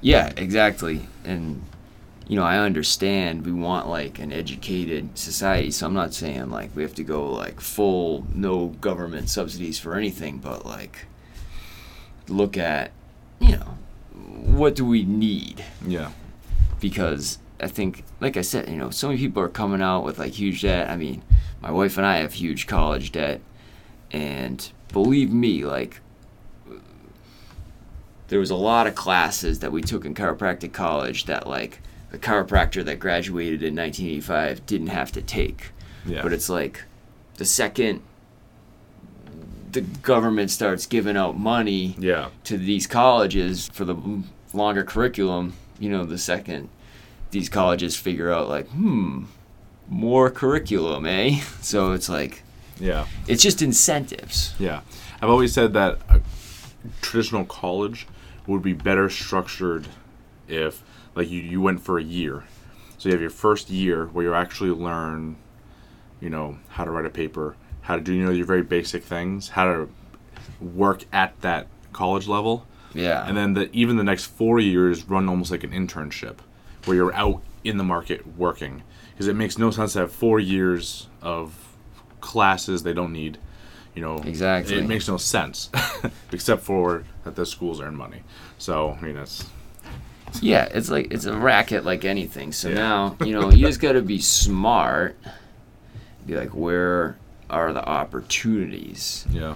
Yeah, 0.00 0.32
exactly. 0.36 1.08
And 1.24 1.62
you 2.26 2.36
know, 2.36 2.44
I 2.44 2.58
understand 2.58 3.44
we 3.44 3.52
want 3.52 3.88
like 3.88 4.18
an 4.18 4.32
educated 4.32 5.18
society, 5.18 5.70
so 5.70 5.86
I'm 5.86 5.94
not 5.94 6.14
saying 6.14 6.50
like 6.50 6.74
we 6.74 6.82
have 6.82 6.94
to 6.94 7.04
go 7.04 7.30
like 7.32 7.60
full 7.60 8.26
no 8.34 8.68
government 8.68 9.28
subsidies 9.28 9.78
for 9.78 9.94
anything, 9.94 10.38
but 10.38 10.64
like 10.64 11.06
look 12.28 12.56
at, 12.56 12.92
you 13.40 13.56
know, 13.56 13.78
what 14.12 14.74
do 14.74 14.86
we 14.86 15.04
need? 15.04 15.64
Yeah, 15.86 16.12
Because 16.80 17.38
I 17.60 17.68
think 17.68 18.04
like 18.20 18.36
I 18.36 18.42
said, 18.42 18.68
you 18.68 18.76
know, 18.76 18.90
so 18.90 19.08
many 19.08 19.20
people 19.20 19.42
are 19.42 19.48
coming 19.48 19.82
out 19.82 20.04
with 20.04 20.18
like 20.18 20.32
huge 20.32 20.62
debt. 20.62 20.88
I 20.88 20.96
mean, 20.96 21.22
my 21.60 21.70
wife 21.70 21.98
and 21.98 22.06
I 22.06 22.18
have 22.18 22.34
huge 22.34 22.66
college 22.66 23.12
debt 23.12 23.40
and 24.10 24.70
believe 24.92 25.30
me, 25.30 25.64
like 25.64 26.00
there 28.28 28.38
was 28.38 28.50
a 28.50 28.56
lot 28.56 28.86
of 28.86 28.94
classes 28.94 29.58
that 29.58 29.72
we 29.72 29.82
took 29.82 30.06
in 30.06 30.14
chiropractic 30.14 30.72
college 30.72 31.26
that 31.26 31.46
like 31.46 31.80
the 32.14 32.20
chiropractor 32.20 32.84
that 32.84 33.00
graduated 33.00 33.60
in 33.62 33.74
1985 33.74 34.64
didn't 34.66 34.86
have 34.86 35.10
to 35.12 35.20
take. 35.20 35.72
yeah, 36.06 36.22
But 36.22 36.32
it's 36.32 36.48
like 36.48 36.84
the 37.34 37.44
second 37.44 38.02
the 39.72 39.80
government 39.80 40.52
starts 40.52 40.86
giving 40.86 41.16
out 41.16 41.36
money 41.36 41.96
yeah, 41.98 42.28
to 42.44 42.56
these 42.56 42.86
colleges 42.86 43.66
for 43.70 43.84
the 43.84 43.96
longer 44.52 44.84
curriculum, 44.84 45.54
you 45.80 45.90
know, 45.90 46.04
the 46.04 46.18
second 46.18 46.68
these 47.32 47.48
colleges 47.48 47.96
figure 47.96 48.32
out 48.32 48.48
like, 48.48 48.68
hmm, 48.68 49.24
more 49.88 50.30
curriculum, 50.30 51.06
eh? 51.06 51.40
So 51.60 51.90
it's 51.92 52.08
like 52.08 52.44
yeah. 52.78 53.06
it's 53.26 53.42
just 53.42 53.60
incentives. 53.60 54.54
Yeah, 54.60 54.82
I've 55.20 55.30
always 55.30 55.52
said 55.52 55.72
that 55.72 55.98
a 56.08 56.20
traditional 57.02 57.44
college 57.44 58.06
would 58.46 58.62
be 58.62 58.74
better 58.74 59.10
structured 59.10 59.88
if, 60.46 60.84
like, 61.14 61.30
you, 61.30 61.40
you 61.40 61.60
went 61.60 61.80
for 61.80 61.98
a 61.98 62.02
year. 62.02 62.44
So 62.98 63.08
you 63.08 63.12
have 63.12 63.20
your 63.20 63.30
first 63.30 63.70
year 63.70 64.06
where 64.06 64.24
you 64.24 64.34
actually 64.34 64.70
learn, 64.70 65.36
you 66.20 66.30
know 66.30 66.58
how 66.68 66.84
to 66.84 66.90
write 66.90 67.04
a 67.06 67.10
paper, 67.10 67.56
how 67.82 67.96
to 67.96 68.00
do 68.02 68.12
you 68.12 68.24
know 68.24 68.30
your 68.30 68.46
very 68.46 68.62
basic 68.62 69.02
things, 69.04 69.50
how 69.50 69.64
to 69.64 69.88
work 70.60 71.04
at 71.12 71.38
that 71.42 71.66
college 71.92 72.26
level, 72.26 72.66
Yeah. 72.94 73.26
and 73.26 73.36
then 73.36 73.54
the 73.54 73.68
even 73.72 73.96
the 73.96 74.04
next 74.04 74.24
four 74.26 74.58
years 74.58 75.04
run 75.04 75.28
almost 75.28 75.50
like 75.50 75.64
an 75.64 75.70
internship, 75.72 76.36
where 76.86 76.96
you're 76.96 77.14
out 77.14 77.42
in 77.62 77.76
the 77.76 77.84
market 77.84 78.26
working, 78.38 78.82
because 79.12 79.26
it 79.28 79.36
makes 79.36 79.58
no 79.58 79.70
sense 79.70 79.92
to 79.94 80.00
have 80.00 80.12
four 80.12 80.40
years 80.40 81.08
of 81.20 81.54
classes 82.20 82.82
they 82.84 82.92
don't 82.94 83.12
need. 83.12 83.38
You 83.94 84.02
know, 84.02 84.16
Exactly. 84.24 84.76
It 84.76 84.86
makes 84.88 85.06
no 85.06 85.18
sense, 85.18 85.70
except 86.32 86.62
for 86.62 87.04
that 87.24 87.36
the 87.36 87.46
schools 87.46 87.80
earn 87.80 87.94
money. 87.96 88.22
So 88.58 88.96
I 89.00 89.04
mean, 89.04 89.16
it's 89.16 89.46
Yeah, 90.42 90.64
it's 90.72 90.90
like 90.90 91.12
it's 91.12 91.24
a 91.26 91.36
racket 91.36 91.84
like 91.84 92.04
anything. 92.04 92.52
So 92.52 92.68
Yeah. 92.68 92.74
now, 92.74 93.16
you 93.24 93.32
know, 93.32 93.50
you 93.52 93.66
just 93.66 93.80
got 93.80 93.92
to 93.92 94.02
be 94.02 94.20
smart. 94.20 95.16
Be 96.26 96.34
like, 96.36 96.50
where 96.54 97.16
are 97.50 97.72
the 97.72 97.84
opportunities? 97.86 99.26
yeah, 99.30 99.54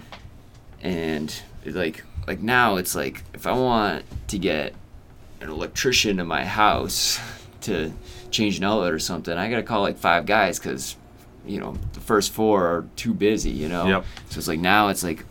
And 0.82 1.34
it's 1.64 1.76
like 1.76 2.04
like 2.26 2.40
now 2.40 2.76
it's 2.76 2.94
like 2.94 3.24
if 3.34 3.46
I 3.46 3.52
want 3.52 4.04
to 4.28 4.38
get 4.38 4.74
an 5.40 5.48
electrician 5.50 6.18
in 6.20 6.26
my 6.26 6.44
house 6.44 7.18
to 7.62 7.92
change 8.30 8.58
an 8.58 8.64
outlet 8.64 8.92
or 8.92 8.98
something, 8.98 9.36
I 9.36 9.48
got 9.50 9.56
to 9.56 9.62
call 9.62 9.82
like 9.82 9.96
five 9.96 10.26
guys 10.26 10.58
cuz 10.58 10.96
you 11.46 11.58
know, 11.58 11.76
the 11.94 12.00
first 12.00 12.32
four 12.32 12.66
are 12.66 12.84
too 12.96 13.14
busy, 13.14 13.50
you 13.50 13.68
know. 13.70 13.86
Yep. 13.86 14.04
So 14.28 14.38
it's 14.38 14.48
like 14.48 14.60
now 14.60 14.88
it's 14.88 15.02
like 15.02 15.24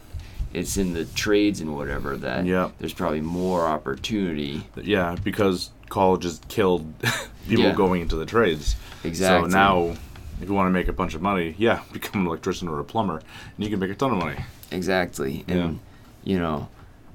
it's 0.53 0.77
in 0.77 0.93
the 0.93 1.05
trades 1.05 1.59
and 1.61 1.75
whatever 1.75 2.15
that 2.17 2.45
Yep. 2.45 2.73
there's 2.79 2.93
probably 2.93 3.21
more 3.21 3.65
opportunity. 3.67 4.63
yeah, 4.81 5.15
because 5.23 5.69
college 5.89 6.23
has 6.23 6.39
killed 6.47 6.85
people 7.47 7.65
Yeah. 7.65 7.73
going 7.73 8.01
into 8.01 8.15
the 8.15 8.25
trades. 8.25 8.75
Exactly. 9.03 9.49
So 9.51 9.57
now, 9.57 9.95
if 10.41 10.47
you 10.47 10.53
want 10.53 10.67
to 10.67 10.71
make 10.71 10.87
a 10.87 10.93
bunch 10.93 11.13
of 11.15 11.21
money, 11.21 11.55
yeah, 11.57 11.81
become 11.93 12.21
an 12.21 12.27
electrician 12.27 12.67
or 12.67 12.79
a 12.79 12.83
plumber, 12.83 13.15
and 13.17 13.63
you 13.65 13.69
can 13.69 13.79
make 13.79 13.89
a 13.91 13.95
ton 13.95 14.11
of 14.11 14.17
money. 14.17 14.37
Exactly. 14.71 15.43
And 15.47 15.79
Yeah. 16.23 16.33
you 16.33 16.39
know, 16.39 16.67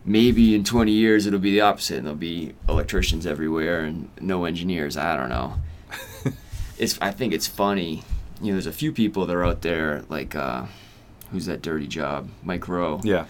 maybe 0.05 0.55
in 0.55 0.64
20 0.64 0.90
years 0.92 1.27
it'll 1.27 1.38
be 1.38 1.53
the 1.53 1.61
opposite 1.61 1.99
and 1.99 2.07
there'll 2.07 2.18
be 2.18 2.55
electricians 2.68 3.25
everywhere 3.27 3.85
and 3.85 4.09
no 4.21 4.45
engineers. 4.45 4.97
I 4.97 5.16
don't 5.16 5.29
know. 5.29 5.55
it's 6.79 6.99
I 7.01 7.11
think 7.11 7.33
it's 7.33 7.47
funny. 7.47 8.03
You 8.40 8.49
know, 8.49 8.53
there's 8.55 8.66
a 8.66 8.73
few 8.73 8.90
people 8.92 9.27
that 9.27 9.37
are 9.37 9.45
out 9.45 9.62
there 9.62 10.03
like 10.09 10.35
uh 10.35 10.64
who's 11.33 11.47
that 11.47 11.62
dirty 11.62 11.87
job? 11.88 12.29
Mike 12.45 12.68
Rowe. 12.68 13.01
Yeah, 13.03 13.25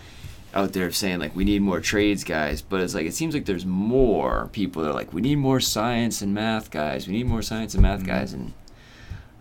Out 0.54 0.72
there 0.74 0.90
saying 0.92 1.18
like 1.20 1.34
we 1.34 1.44
need 1.44 1.62
more 1.62 1.80
trades 1.80 2.24
guys, 2.24 2.60
but 2.60 2.80
it's 2.82 2.94
like 2.94 3.06
it 3.06 3.14
seems 3.14 3.32
like 3.34 3.46
there's 3.46 3.64
more 3.64 4.50
people 4.52 4.82
that 4.82 4.90
are 4.90 4.94
like 4.94 5.12
we 5.14 5.22
need 5.22 5.36
more 5.36 5.60
science 5.60 6.20
and 6.20 6.34
math 6.34 6.70
guys. 6.70 7.06
We 7.06 7.14
need 7.14 7.26
more 7.26 7.40
science 7.42 7.72
and 7.74 7.82
math 7.82 8.02
Mhm. 8.02 8.06
guys 8.06 8.32
and 8.34 8.52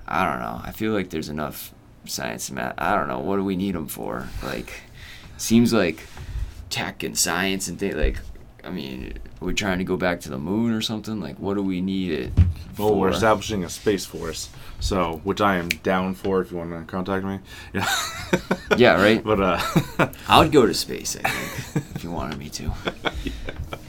I 0.08 0.30
don't 0.30 0.40
know. 0.40 0.62
I 0.64 0.72
feel 0.72 0.92
like 0.94 1.10
there's 1.10 1.30
enough 1.30 1.74
science 2.06 2.50
and 2.50 2.56
math. 2.58 2.76
I 2.78 2.96
don't 2.96 3.08
know. 3.08 3.20
What 3.20 3.36
do 3.38 3.44
we 3.44 3.56
need 3.56 3.76
them 3.76 3.88
for? 3.88 4.28
Like, 4.44 4.72
seems 5.38 5.72
like 5.74 6.02
tech 6.70 7.04
and 7.04 7.18
science 7.18 7.68
and 7.68 7.80
things. 7.80 7.96
Like, 7.96 8.20
I 8.64 8.70
mean, 8.70 9.14
are 9.42 9.46
we 9.46 9.54
trying 9.54 9.80
to 9.80 9.84
go 9.84 9.98
back 9.98 10.22
to 10.22 10.30
the 10.30 10.38
moon 10.38 10.72
or 10.72 10.82
something? 10.82 11.20
Like, 11.20 11.38
what 11.40 11.56
do 11.56 11.64
we 11.64 11.82
need 11.82 12.12
it 12.12 12.32
well, 12.78 12.96
we're 12.96 13.10
establishing 13.10 13.64
a 13.64 13.70
space 13.70 14.06
force, 14.06 14.50
so 14.80 15.22
which 15.24 15.42
I 15.42 15.58
am 15.58 15.70
down 15.70 16.14
for. 16.14 16.42
If 16.42 16.52
you 16.52 16.58
want 16.58 16.72
to 16.72 16.84
contact 16.90 17.26
me, 17.26 17.40
yeah, 17.74 17.88
Yeah, 18.78 19.02
right. 19.02 19.24
But 19.32 19.42
uh, 19.42 20.10
I 20.28 20.40
would 20.40 20.52
go 20.52 20.66
to 20.66 20.74
space. 20.74 21.18
I 21.24 21.30
think 21.30 21.86
if 21.96 22.04
you 22.04 22.12
wanted 22.12 22.38
me 22.38 22.50
to. 22.50 22.72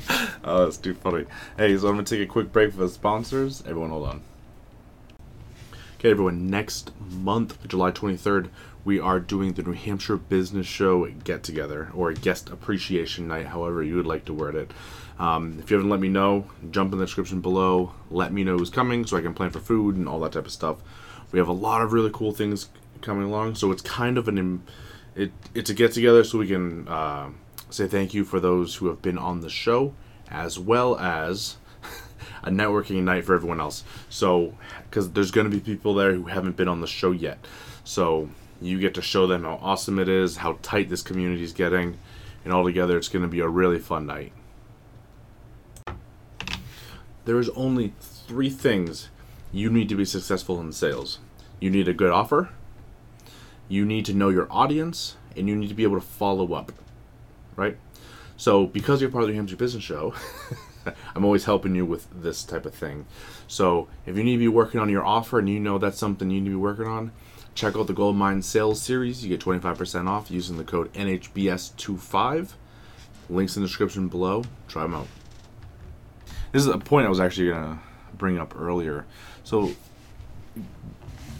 oh, 0.45 0.65
that's 0.65 0.77
too 0.77 0.95
funny. 0.95 1.27
Hey, 1.57 1.77
so 1.77 1.89
I'm 1.89 1.95
gonna 1.95 2.05
take 2.05 2.21
a 2.21 2.27
quick 2.27 2.53
break 2.53 2.73
for 2.73 2.81
the 2.81 2.89
sponsors. 2.89 3.63
Everyone, 3.67 3.91
hold 3.91 4.09
on. 4.09 4.23
Okay, 5.99 6.11
everyone. 6.11 6.51
Next 6.51 6.91
month, 7.11 7.57
July 7.69 7.93
23rd, 7.93 8.49
we 8.85 8.99
are 8.99 9.21
doing 9.21 9.53
the 9.53 9.63
New 9.63 9.73
Hampshire 9.73 10.17
Business 10.17 10.67
Show 10.67 11.07
Get 11.09 11.43
Together 11.43 11.91
or 11.95 12.13
Guest 12.13 12.51
Appreciation 12.51 13.29
Night, 13.29 13.47
however 13.47 13.83
you 13.83 13.97
would 13.97 14.07
like 14.07 14.25
to 14.25 14.35
word 14.35 14.55
it. 14.55 14.73
Um, 15.19 15.59
if 15.61 15.71
you 15.71 15.77
haven't 15.77 15.91
let 15.91 16.01
me 16.01 16.09
know, 16.09 16.47
jump 16.71 16.93
in 16.93 16.99
the 16.99 17.05
description 17.05 17.41
below. 17.41 17.93
Let 18.11 18.33
me 18.33 18.43
know 18.43 18.59
who's 18.59 18.71
coming 18.71 19.07
so 19.07 19.17
I 19.17 19.23
can 19.23 19.35
plan 19.35 19.51
for 19.51 19.61
food 19.61 19.97
and 19.97 20.09
all 20.09 20.19
that 20.21 20.33
type 20.33 20.47
of 20.47 20.53
stuff. 20.53 20.79
We 21.31 21.39
have 21.39 21.49
a 21.49 21.53
lot 21.53 21.83
of 21.83 21.93
really 21.93 22.11
cool 22.13 22.33
things 22.33 22.71
coming 23.01 23.25
along, 23.25 23.55
so 23.55 23.71
it's 23.71 23.83
kind 23.83 24.19
of 24.19 24.27
an 24.29 24.63
it 25.15 25.33
it's 25.55 25.71
a 25.71 25.75
get 25.75 25.93
together 25.93 26.25
so 26.25 26.39
we 26.39 26.49
can 26.49 26.89
uh, 26.89 27.31
say 27.71 27.87
thank 27.87 28.15
you 28.15 28.25
for 28.25 28.41
those 28.41 28.77
who 28.77 28.89
have 28.89 29.01
been 29.01 29.19
on 29.19 29.41
the 29.41 29.51
show, 29.51 29.95
as 30.29 30.59
well 30.59 30.99
as 30.99 31.57
a 32.43 32.51
networking 32.51 33.03
night 33.03 33.25
for 33.25 33.35
everyone 33.35 33.61
else. 33.61 33.85
So, 34.09 34.57
because 34.91 35.11
there's 35.13 35.31
going 35.31 35.49
to 35.49 35.57
be 35.57 35.61
people 35.61 35.95
there 35.95 36.15
who 36.15 36.25
haven't 36.25 36.57
been 36.57 36.69
on 36.69 36.81
the 36.81 36.87
show 36.87 37.13
yet, 37.13 37.39
so 37.85 38.29
you 38.67 38.79
get 38.79 38.95
to 38.95 39.03
show 39.03 39.27
them 39.27 39.45
how 39.45 39.59
awesome 39.63 39.99
it 39.99 40.09
is, 40.09 40.39
how 40.39 40.59
tight 40.63 40.89
this 40.89 41.03
community 41.03 41.43
is 41.43 41.53
getting, 41.53 41.99
and 42.45 42.53
altogether 42.53 42.97
it's 42.97 43.09
going 43.09 43.23
to 43.23 43.29
be 43.29 43.41
a 43.41 43.49
really 43.49 43.79
fun 43.79 44.07
night. 44.07 44.33
There 47.25 47.39
is 47.39 47.49
only 47.51 47.95
three 48.01 48.51
things 48.51 49.09
you 49.53 49.71
need 49.71 49.89
to 49.89 49.95
be 49.95 50.05
successful 50.05 50.61
in 50.61 50.73
sales. 50.73 51.19
You 51.61 51.71
need 51.71 51.87
a 51.87 51.93
good 51.93 52.11
offer, 52.11 52.51
you 53.69 53.85
need 53.85 54.05
to 54.07 54.15
know 54.15 54.29
your 54.29 54.49
audience, 54.51 55.17
and 55.37 55.49
you 55.49 55.55
need 55.55 55.69
to 55.69 55.75
be 55.75 55.85
able 55.85 56.01
to 56.01 56.07
follow 56.07 56.53
up. 56.55 56.73
Right? 57.55 57.77
So, 58.37 58.67
because 58.67 59.01
you're 59.01 59.11
part 59.11 59.23
of 59.23 59.29
the 59.29 59.37
Hamster 59.37 59.57
Business 59.57 59.85
Show, 59.85 60.15
I'm 61.15 61.25
always 61.25 61.45
helping 61.45 61.75
you 61.75 61.87
with 61.87 62.09
this 62.13 62.43
type 62.43 62.67
of 62.67 62.75
thing. 62.75 63.07
So, 63.47 63.89
if 64.05 64.17
you 64.17 64.25
need 64.25 64.33
to 64.33 64.39
be 64.39 64.49
working 64.49 64.81
on 64.81 64.89
your 64.89 65.05
offer 65.05 65.39
and 65.39 65.49
you 65.49 65.61
know 65.61 65.79
that's 65.79 65.99
something 65.99 66.29
you 66.31 66.41
need 66.41 66.47
to 66.47 66.51
be 66.51 66.57
working 66.57 66.87
on, 66.87 67.13
check 67.55 67.77
out 67.77 67.87
the 67.87 67.93
Gold 67.93 68.17
Mine 68.17 68.43
Sales 68.43 68.81
Series. 68.81 69.25
You 69.25 69.29
get 69.29 69.41
25% 69.41 70.09
off 70.09 70.31
using 70.31 70.57
the 70.57 70.65
code 70.65 70.93
NHBS25. 70.95 72.53
Links 73.31 73.57
in 73.57 73.63
the 73.63 73.69
description 73.69 74.09
below. 74.09 74.45
Try 74.69 74.83
them 74.83 74.95
out. 74.95 75.09
This 76.53 76.63
is 76.63 76.69
a 76.69 76.79
point 76.79 77.07
I 77.07 77.09
was 77.09 77.21
actually 77.21 77.49
going 77.49 77.63
to 77.63 77.79
bring 78.17 78.39
up 78.39 78.55
earlier. 78.59 79.07
So, 79.45 79.73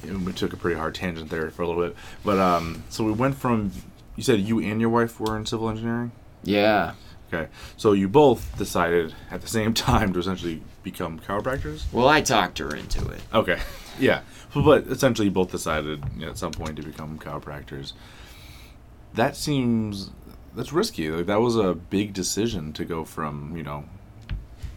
we 0.05 0.33
took 0.33 0.53
a 0.53 0.57
pretty 0.57 0.79
hard 0.79 0.95
tangent 0.95 1.31
there 1.31 1.51
for 1.51 1.63
a 1.63 1.69
little 1.69 1.83
bit. 1.83 1.97
But, 2.25 2.39
um, 2.39 2.83
so 2.89 3.05
we 3.05 3.13
went 3.13 3.37
from, 3.37 3.73
you 4.17 4.23
said 4.23 4.41
you 4.41 4.61
and 4.61 4.81
your 4.81 4.91
wife 4.91 5.21
were 5.21 5.37
in 5.37 5.47
civil 5.47 5.69
engineering? 5.69 6.13
Yeah. 6.45 6.95
Okay. 7.33 7.49
So 7.77 7.93
you 7.93 8.09
both 8.09 8.57
decided 8.59 9.15
at 9.31 9.41
the 9.41 9.49
same 9.49 9.75
time 9.75 10.13
to 10.13 10.19
essentially 10.19 10.63
become 10.83 11.21
chiropractors? 11.21 11.85
Well, 11.93 12.09
I 12.09 12.21
talked 12.21 12.59
her 12.59 12.75
into 12.75 13.07
it. 13.09 13.21
Okay. 13.33 13.61
Yeah. 14.01 14.23
But 14.55 14.87
essentially, 14.89 15.29
both 15.31 15.51
decided 15.51 16.05
you 16.17 16.27
know, 16.27 16.31
at 16.31 16.39
some 16.39 16.53
point 16.53 16.77
to 16.77 16.83
become 16.83 17.19
chiropractors. 17.19 17.93
That 19.15 19.35
seems 19.37 20.11
that's 20.55 20.73
risky. 20.73 21.11
Like 21.11 21.27
that 21.27 21.41
was 21.41 21.57
a 21.57 21.75
big 21.75 22.13
decision 22.13 22.73
to 22.75 22.85
go 22.85 23.05
from 23.05 23.57
you 23.57 23.63
know 23.63 23.85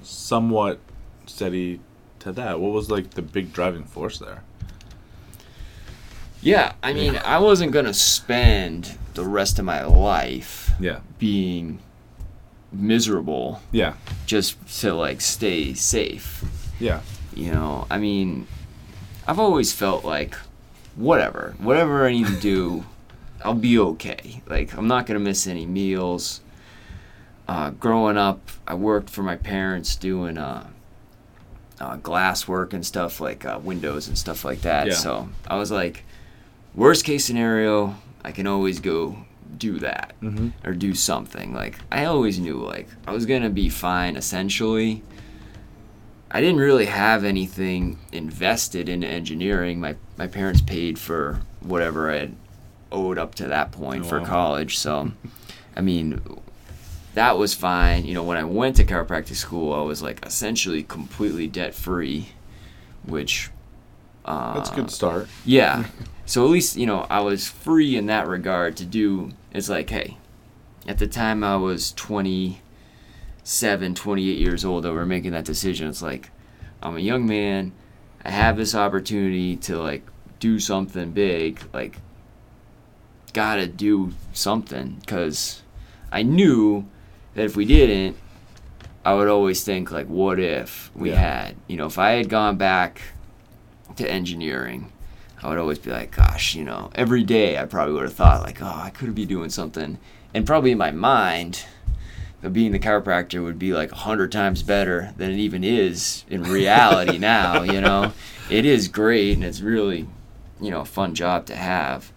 somewhat 0.02 0.80
steady 1.26 1.80
to 2.20 2.32
that. 2.34 2.60
What 2.60 2.72
was 2.72 2.90
like 2.90 3.12
the 3.12 3.22
big 3.22 3.52
driving 3.52 3.84
force 3.84 4.18
there? 4.20 4.44
Yeah, 6.42 6.74
I 6.84 6.94
mean, 6.94 7.18
I 7.26 7.40
wasn't 7.40 7.72
gonna 7.72 7.94
spend 7.94 8.98
the 9.16 9.24
rest 9.24 9.58
of 9.60 9.66
my 9.66 9.84
life 9.84 10.72
Yeah. 10.80 11.00
being 11.18 11.80
miserable 12.72 13.62
Yeah. 13.72 13.94
just 14.26 14.56
to 14.82 14.94
like 14.94 15.22
stay 15.22 15.74
safe. 15.74 16.44
Yeah. 16.80 17.02
You 17.34 17.52
know, 17.52 17.88
I 17.90 17.98
mean, 17.98 18.48
I've 19.28 19.40
always 19.40 19.74
felt 19.74 20.04
like 20.06 20.36
whatever, 20.96 21.56
whatever 21.60 22.06
I 22.06 22.12
need 22.12 22.28
to 22.28 22.40
do, 22.40 22.86
I'll 23.44 23.54
be 23.54 23.78
okay. 23.80 24.42
Like 24.48 24.76
I'm 24.78 24.88
not 24.88 25.06
gonna 25.06 25.20
miss 25.20 25.48
any 25.48 25.66
meals. 25.66 26.42
Uh, 27.48 27.70
growing 27.72 28.18
up, 28.18 28.40
I 28.68 28.74
worked 28.74 29.10
for 29.10 29.22
my 29.22 29.36
parents 29.36 29.96
doing 29.96 30.38
uh, 30.38 30.68
uh, 31.80 31.96
glass 31.98 32.48
work 32.48 32.74
and 32.74 32.84
stuff 32.86 33.20
like 33.22 33.46
uh, 33.46 33.60
windows 33.64 34.08
and 34.08 34.18
stuff 34.18 34.44
like 34.44 34.62
that. 34.62 34.88
Yeah. 34.88 34.94
So 34.94 35.30
I 35.48 35.56
was 35.58 35.70
like, 35.72 36.04
worst 36.74 37.06
case 37.06 37.24
scenario, 37.26 37.96
I 38.24 38.32
can 38.32 38.48
always 38.48 38.80
go 38.80 39.18
do 39.58 39.78
that 39.80 40.14
Mm-hmm. 40.22 40.68
or 40.68 40.74
do 40.74 40.96
something. 40.96 41.54
Like 41.54 41.78
I 41.92 42.06
always 42.06 42.40
knew 42.40 42.56
like 42.64 42.88
I 43.08 43.12
was 43.12 43.26
gonna 43.26 43.50
be 43.52 43.70
fine 43.70 44.16
essentially. 44.16 45.04
I 46.36 46.42
didn't 46.42 46.60
really 46.60 46.88
have 46.88 47.24
anything 47.24 47.98
invested 48.12 48.90
in 48.90 49.06
engineering. 49.06 49.80
My 49.80 49.96
my 50.18 50.28
parents 50.28 50.60
paid 50.62 51.00
for 51.00 51.40
whatever 51.62 52.12
I 52.12 52.18
had 52.18 52.36
owed 52.92 53.18
up 53.18 53.36
to 53.36 53.48
that 53.48 53.72
point 53.72 54.04
Oh, 54.04 54.10
for 54.10 54.20
wow. 54.20 54.26
college. 54.26 54.78
So 54.78 55.14
I 55.78 55.82
mean 55.82 56.22
that 57.14 57.38
was 57.38 57.54
fine. 57.54 58.04
You 58.04 58.14
know, 58.16 58.24
when 58.24 58.36
I 58.36 58.44
went 58.44 58.76
to 58.76 58.84
chiropractic 58.84 59.36
school 59.36 59.74
I 59.74 59.82
was 59.84 60.02
like 60.02 60.26
essentially 60.26 60.84
completely 60.84 61.48
debt 61.48 61.74
free, 61.74 62.28
which 63.06 63.50
uh, 64.26 64.56
That's 64.56 64.72
a 64.72 64.76
good 64.76 64.92
start. 64.92 65.28
yeah. 65.46 65.86
So 66.28 66.44
at 66.44 66.50
least, 66.50 66.76
you 66.76 66.88
know, 66.88 67.06
I 67.08 67.20
was 67.20 67.48
free 67.48 67.96
in 67.96 68.08
that 68.08 68.28
regard 68.28 68.76
to 68.78 68.86
do 68.86 69.32
it's 69.54 69.70
like, 69.70 69.90
hey, 69.92 70.18
at 70.88 70.98
the 70.98 71.08
time 71.08 71.44
I 71.44 71.56
was 71.56 71.92
27, 73.46 73.94
28 73.94 74.40
years 74.40 74.66
old 74.66 74.84
that 74.84 74.90
we 74.90 74.98
were 74.98 75.06
making 75.06 75.32
that 75.34 75.46
decision. 75.46 75.88
It's 75.88 76.02
like 76.02 76.32
I'm 76.82 76.98
a 76.98 77.00
young 77.00 77.28
man. 77.28 77.74
I 78.24 78.32
have 78.32 78.58
this 78.58 78.74
opportunity 78.74 79.56
to 79.58 79.78
like 79.78 80.02
do 80.40 80.60
something 80.60 81.12
big, 81.12 81.62
like 81.72 82.00
gotta 83.34 83.68
do 83.68 84.14
something 84.34 84.98
because 85.02 85.62
I 86.12 86.24
knew 86.24 86.88
that 87.36 87.46
if 87.46 87.56
we 87.56 87.66
didn't, 87.66 88.18
I 89.06 89.14
would 89.14 89.28
always 89.28 89.64
think 89.64 89.92
like, 89.92 90.08
what 90.08 90.40
if 90.40 90.90
we 90.96 91.12
Yeah. 91.12 91.18
had, 91.20 91.56
you 91.68 91.78
know, 91.78 91.86
if 91.86 92.00
I 92.00 92.12
had 92.14 92.30
gone 92.30 92.58
back 92.58 93.00
to 93.98 94.10
engineering, 94.12 94.92
I 95.44 95.50
would 95.50 95.60
always 95.60 95.78
be 95.78 95.92
like, 95.92 96.16
gosh, 96.16 96.56
you 96.56 96.64
know, 96.64 96.90
every 96.96 97.24
day 97.24 97.60
I 97.60 97.66
probably 97.66 97.94
would 97.94 98.04
have 98.06 98.14
thought 98.14 98.42
like, 98.42 98.64
oh, 98.64 98.66
I 98.84 98.90
could 98.90 99.14
be 99.14 99.26
doing 99.28 99.52
something, 99.52 100.00
and 100.34 100.48
probably 100.48 100.72
in 100.72 100.80
my 100.80 100.90
mind, 100.90 101.64
being 102.52 102.72
the 102.72 102.80
chiropractor 102.80 103.44
would 103.44 103.58
be 103.60 103.74
like 103.74 103.92
a 103.92 103.96
hundred 103.96 104.32
times 104.32 104.64
better 104.64 105.14
than 105.18 105.32
it 105.32 105.38
even 105.38 105.64
is 105.64 106.26
in 106.30 106.44
reality 106.44 107.18
now. 107.20 107.64
You 107.64 107.82
know, 107.82 108.14
it 108.50 108.66
is 108.66 108.88
great 108.88 109.34
and 109.34 109.44
it's 109.44 109.62
really, 109.62 110.08
you 110.62 110.72
know, 110.72 110.82
a 110.82 110.86
fun 110.86 111.16
job 111.16 111.46
to 111.48 111.56
have. 111.56 112.12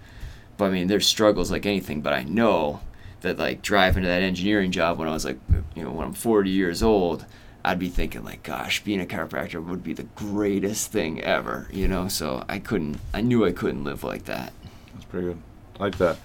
But 0.57 0.66
I 0.66 0.70
mean, 0.70 0.88
there's 0.88 1.07
struggles 1.07 1.50
like 1.50 1.66
anything. 1.66 2.00
But 2.00 2.12
I 2.12 2.24
know 2.24 2.81
that 3.20 3.38
like 3.38 3.62
driving 3.62 4.02
to 4.02 4.09
that 4.09 4.22
engineering 4.22 4.70
job 4.70 4.98
when 4.98 5.09
I 5.09 5.12
was 5.12 5.24
like, 5.24 5.38
you 5.74 5.83
know, 5.83 5.90
when 5.90 6.07
I'm 6.07 6.12
40 6.12 6.50
years 6.50 6.83
old, 6.83 7.24
I'd 7.64 7.78
be 7.78 7.88
thinking 7.88 8.24
like, 8.24 8.42
gosh, 8.42 8.83
being 8.85 9.00
a 9.00 9.07
chiropractor 9.07 9.64
would 9.64 9.83
be 9.83 9.92
the 9.92 10.04
greatest 10.04 10.92
thing 10.92 11.20
ever. 11.20 11.68
You 11.72 11.88
know, 11.88 12.09
so 12.09 12.44
I 12.48 12.59
couldn't. 12.59 13.00
I 13.14 13.20
knew 13.20 13.44
I 13.44 13.52
couldn't 13.52 13.85
live 13.85 14.04
like 14.04 14.24
that. 14.24 14.52
That's 14.92 15.04
pretty 15.07 15.28
good. 15.28 15.42
I 15.78 15.83
like 15.85 15.98
that. 15.98 16.16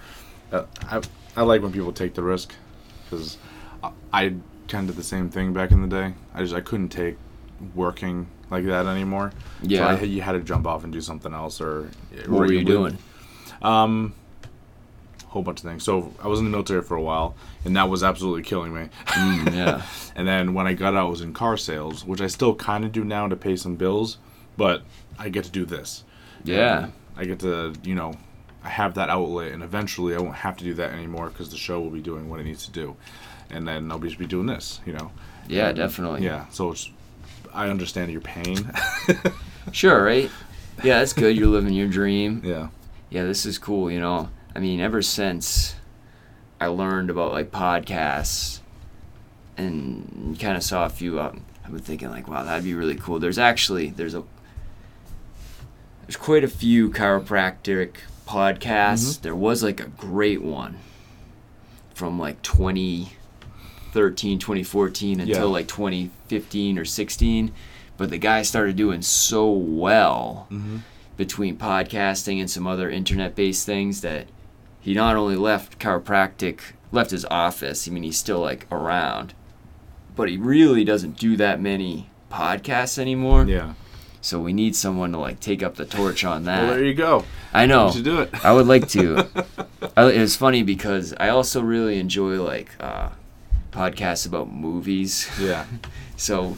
Uh, 0.52 0.64
I 0.82 1.00
I 1.36 1.42
like 1.42 1.62
when 1.62 1.72
people 1.72 1.92
take 1.92 2.14
the 2.14 2.22
risk 2.22 2.54
because 3.04 3.38
I, 4.12 4.34
kind 4.66 4.88
of 4.88 4.94
did 4.94 5.00
the 5.00 5.06
same 5.06 5.28
thing 5.28 5.52
back 5.52 5.72
in 5.72 5.82
the 5.82 5.88
day. 5.88 6.14
I 6.34 6.40
just 6.40 6.54
I 6.54 6.60
couldn't 6.60 6.88
take 6.88 7.16
working 7.74 8.26
like 8.50 8.64
that 8.64 8.86
anymore. 8.86 9.32
So 9.62 9.68
Yeah. 9.68 9.86
I, 9.86 10.00
you 10.00 10.22
had 10.22 10.32
to 10.32 10.40
jump 10.40 10.66
off 10.66 10.84
and 10.84 10.92
do 10.92 11.00
something 11.00 11.32
else 11.34 11.60
or. 11.60 11.90
What 12.26 12.40
were 12.40 12.52
you 12.52 12.64
doing? 12.64 12.96
Um, 13.62 14.14
whole 15.28 15.42
bunch 15.42 15.58
of 15.58 15.64
things. 15.64 15.82
So 15.84 16.12
I 16.22 16.28
was 16.28 16.38
in 16.38 16.44
the 16.44 16.50
military 16.50 16.82
for 16.82 16.96
a 16.96 17.02
while, 17.02 17.34
and 17.64 17.76
that 17.76 17.88
was 17.88 18.02
absolutely 18.04 18.42
killing 18.42 18.72
me. 18.72 18.88
Mm, 19.06 19.54
yeah. 19.54 19.82
And 20.14 20.26
then 20.26 20.54
when 20.54 20.66
I 20.66 20.74
got 20.74 20.94
out, 20.94 21.06
I 21.06 21.08
was 21.08 21.20
in 21.20 21.34
car 21.34 21.56
sales, 21.56 22.04
which 22.04 22.20
I 22.20 22.28
still 22.28 22.54
kind 22.54 22.84
of 22.84 22.92
do 22.92 23.04
now 23.04 23.28
to 23.28 23.36
pay 23.36 23.56
some 23.56 23.74
bills, 23.74 24.18
but 24.56 24.82
I 25.18 25.28
get 25.28 25.44
to 25.44 25.50
do 25.50 25.64
this. 25.64 26.04
Yeah. 26.44 26.84
And 26.84 26.92
I 27.16 27.24
get 27.24 27.40
to, 27.40 27.74
you 27.82 27.94
know, 27.96 28.14
I 28.62 28.68
have 28.68 28.94
that 28.94 29.10
outlet, 29.10 29.52
and 29.52 29.62
eventually 29.62 30.14
I 30.14 30.20
won't 30.20 30.36
have 30.36 30.56
to 30.58 30.64
do 30.64 30.74
that 30.74 30.92
anymore 30.92 31.28
because 31.28 31.50
the 31.50 31.56
show 31.56 31.80
will 31.80 31.90
be 31.90 32.00
doing 32.00 32.30
what 32.30 32.40
it 32.40 32.44
needs 32.44 32.64
to 32.66 32.72
do, 32.72 32.96
and 33.54 33.66
then 33.66 33.90
I'll 33.90 33.98
be 33.98 34.10
doing 34.26 34.46
this, 34.46 34.80
you 34.84 34.92
know. 34.92 35.10
Yeah, 35.48 35.68
And, 35.68 35.76
definitely. 35.76 36.24
Yeah. 36.24 36.46
So 36.50 36.72
it's, 36.72 36.90
I 37.54 37.68
understand 37.68 38.10
your 38.12 38.20
pain. 38.20 38.70
Sure, 39.72 40.04
right? 40.04 40.30
Yeah, 40.82 40.98
that's 40.98 41.14
good. 41.14 41.34
You're 41.38 41.46
living 41.48 41.72
your 41.72 41.88
dream. 41.88 42.42
yeah. 42.44 42.68
Yeah, 43.08 43.24
this 43.24 43.46
is 43.46 43.56
cool, 43.56 43.90
you 43.90 43.98
know. 43.98 44.28
I 44.54 44.58
mean, 44.58 44.78
ever 44.80 45.00
since 45.00 45.74
I 46.60 46.66
learned 46.66 47.08
about 47.08 47.32
like 47.32 47.50
podcasts 47.50 48.60
and 49.56 50.36
kind 50.38 50.56
of 50.56 50.62
saw 50.62 50.84
a 50.84 50.90
few 50.90 51.18
um, 51.20 51.44
I've 51.64 51.70
been 51.70 51.80
thinking 51.80 52.10
like, 52.10 52.28
wow, 52.28 52.42
that'd 52.44 52.64
be 52.64 52.74
really 52.74 52.96
cool. 52.96 53.18
There's 53.18 53.38
actually 53.38 53.88
there's 53.90 54.14
a 54.14 54.22
there's 56.02 56.16
quite 56.16 56.44
a 56.44 56.48
few 56.48 56.90
chiropractic 56.90 57.94
podcasts. 58.28 59.18
Mhm. 59.18 59.20
There 59.22 59.34
was 59.34 59.62
like 59.62 59.80
a 59.80 59.86
great 59.88 60.42
one 60.42 60.76
from 61.94 62.18
like 62.18 62.42
2013, 63.94 64.38
2014 64.38 65.20
until 65.20 65.36
Yeah. 65.36 65.42
like 65.44 65.68
2015 65.68 66.78
or 66.78 66.84
16, 66.84 67.52
but 67.96 68.10
the 68.10 68.18
guy 68.18 68.42
started 68.42 68.76
doing 68.76 69.02
so 69.02 69.50
well 69.50 70.46
Mm-hmm. 70.50 70.78
between 71.16 71.56
podcasting 71.56 72.40
and 72.40 72.50
some 72.50 72.66
other 72.66 72.90
internet-based 72.90 73.64
things 73.64 74.00
that 74.00 74.26
he 74.80 74.94
not 74.94 75.14
only 75.16 75.36
left 75.36 75.78
chiropractic, 75.78 76.58
left 76.90 77.12
his 77.12 77.24
office. 77.30 77.86
I 77.88 77.92
mean, 77.92 78.02
he's 78.02 78.18
still 78.18 78.40
like 78.40 78.66
around, 78.72 79.32
but 80.16 80.28
he 80.28 80.36
really 80.36 80.82
doesn't 80.84 81.16
do 81.16 81.36
that 81.36 81.60
many 81.60 82.10
podcasts 82.30 82.98
anymore. 82.98 83.44
Yeah. 83.46 83.74
So 84.20 84.40
we 84.40 84.52
need 84.52 84.74
someone 84.74 85.12
to 85.12 85.18
like 85.18 85.38
take 85.38 85.62
up 85.62 85.76
the 85.76 85.84
torch 85.84 86.24
on 86.24 86.44
that. 86.44 86.62
Well, 86.64 86.70
there 86.74 86.84
you 86.84 86.94
go. 86.94 87.24
I 87.52 87.66
know. 87.66 87.86
You 87.88 87.92
should 87.92 88.04
do 88.04 88.20
it. 88.22 88.30
I 88.44 88.52
would 88.52 88.66
like 88.66 88.88
to. 88.88 89.28
I, 89.96 90.10
it 90.10 90.18
was 90.20 90.34
funny 90.34 90.62
because 90.64 91.14
I 91.20 91.28
also 91.28 91.60
really 91.62 92.00
enjoy 92.00 92.42
like 92.42 92.70
uh, 92.80 93.10
podcasts 93.74 94.26
about 94.26 94.50
movies. 94.52 95.28
yeah. 95.40 95.66
So 96.16 96.56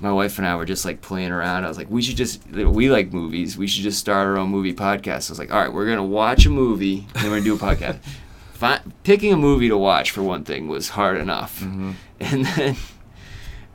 my 0.00 0.10
wife 0.12 0.38
and 0.38 0.46
I 0.46 0.56
were 0.56 0.64
just 0.64 0.84
like 0.84 1.02
playing 1.02 1.30
around. 1.30 1.64
I 1.64 1.68
was 1.68 1.76
like, 1.76 1.90
we 1.90 2.00
should 2.02 2.16
just 2.16 2.44
we 2.50 2.90
like 2.90 3.12
movies. 3.12 3.56
We 3.58 3.66
should 3.66 3.82
just 3.82 3.98
start 4.00 4.26
our 4.26 4.38
own 4.38 4.48
movie 4.48 4.72
podcast. 4.74 5.28
I 5.28 5.32
was 5.32 5.38
like, 5.38 5.52
all 5.52 5.60
right, 5.60 5.72
we're 5.72 5.86
gonna 5.86 6.02
watch 6.04 6.46
a 6.46 6.50
movie 6.50 7.06
and 7.14 7.22
then 7.22 7.30
we're 7.30 7.38
gonna 7.40 7.44
do 7.44 7.54
a 7.54 7.58
podcast. 7.58 7.98
Fi- 8.54 8.80
picking 9.02 9.32
a 9.32 9.36
movie 9.36 9.68
to 9.68 9.76
watch 9.76 10.10
for 10.10 10.22
one 10.22 10.42
thing 10.44 10.68
was 10.68 10.88
hard 10.90 11.18
enough, 11.18 11.60
Mm-hmm. 11.60 11.92
and 12.20 12.46
then 12.46 12.76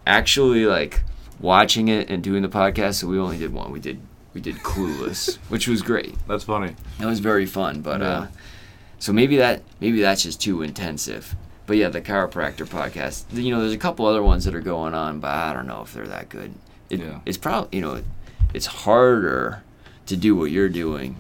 actually 0.08 0.66
like 0.66 1.02
watching 1.40 1.88
it 1.88 2.10
and 2.10 2.24
doing 2.24 2.42
the 2.42 2.50
podcast. 2.50 2.96
So 2.96 3.08
we 3.08 3.20
only 3.20 3.38
did 3.38 3.54
one. 3.54 3.72
We 3.72 3.80
did 3.80 4.02
we 4.34 4.42
did 4.42 4.56
Clueless, 4.58 5.38
which 5.50 5.68
was 5.68 5.82
great. 5.82 6.16
That's 6.28 6.44
funny. 6.44 6.76
That 7.00 7.06
was 7.08 7.20
very 7.20 7.46
fun, 7.46 7.82
but 7.82 8.02
Yeah. 8.02 8.08
uh, 8.08 8.28
so 9.00 9.14
maybe 9.14 9.38
that 9.38 9.62
maybe 9.80 10.02
that's 10.02 10.24
just 10.24 10.42
too 10.42 10.62
intensive. 10.62 11.36
But 11.70 11.78
yeah, 11.78 11.90
the 11.90 12.02
chiropractor 12.02 12.66
podcast. 12.68 13.26
You 13.32 13.52
know, 13.52 13.60
there's 13.62 13.74
a 13.74 13.78
couple 13.78 14.08
other 14.08 14.24
ones 14.24 14.44
that 14.46 14.56
are 14.56 14.60
going 14.60 14.96
on, 14.96 15.20
but 15.20 15.30
I 15.30 15.54
don't 15.54 15.68
know 15.68 15.84
if 15.84 15.94
they're 15.94 16.08
that 16.08 16.28
good. 16.28 16.52
It, 16.90 17.00
Yeah. 17.00 17.20
It's 17.28 17.38
probably 17.38 17.78
you 17.78 17.84
know, 17.84 18.02
it's 18.56 18.66
harder 18.66 19.62
to 20.08 20.18
do 20.18 20.36
what 20.36 20.50
you're 20.50 20.68
doing, 20.68 21.18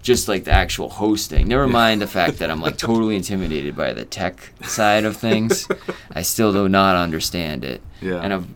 just 0.00 0.28
like 0.28 0.44
the 0.44 0.50
actual 0.50 0.88
hosting. 0.88 1.46
Never 1.46 1.68
mind 1.68 2.00
the 2.00 2.06
fact 2.06 2.38
that 2.38 2.50
I'm 2.50 2.62
like 2.62 2.78
totally 2.88 3.16
intimidated 3.16 3.76
by 3.76 3.92
the 3.92 4.06
tech 4.06 4.54
side 4.62 5.04
of 5.04 5.18
things. 5.18 5.68
I 6.14 6.22
still 6.22 6.54
do 6.54 6.70
not 6.70 6.96
understand 6.96 7.62
it 7.62 7.82
Yeah. 8.00 8.22
and 8.22 8.32
I've 8.32 8.46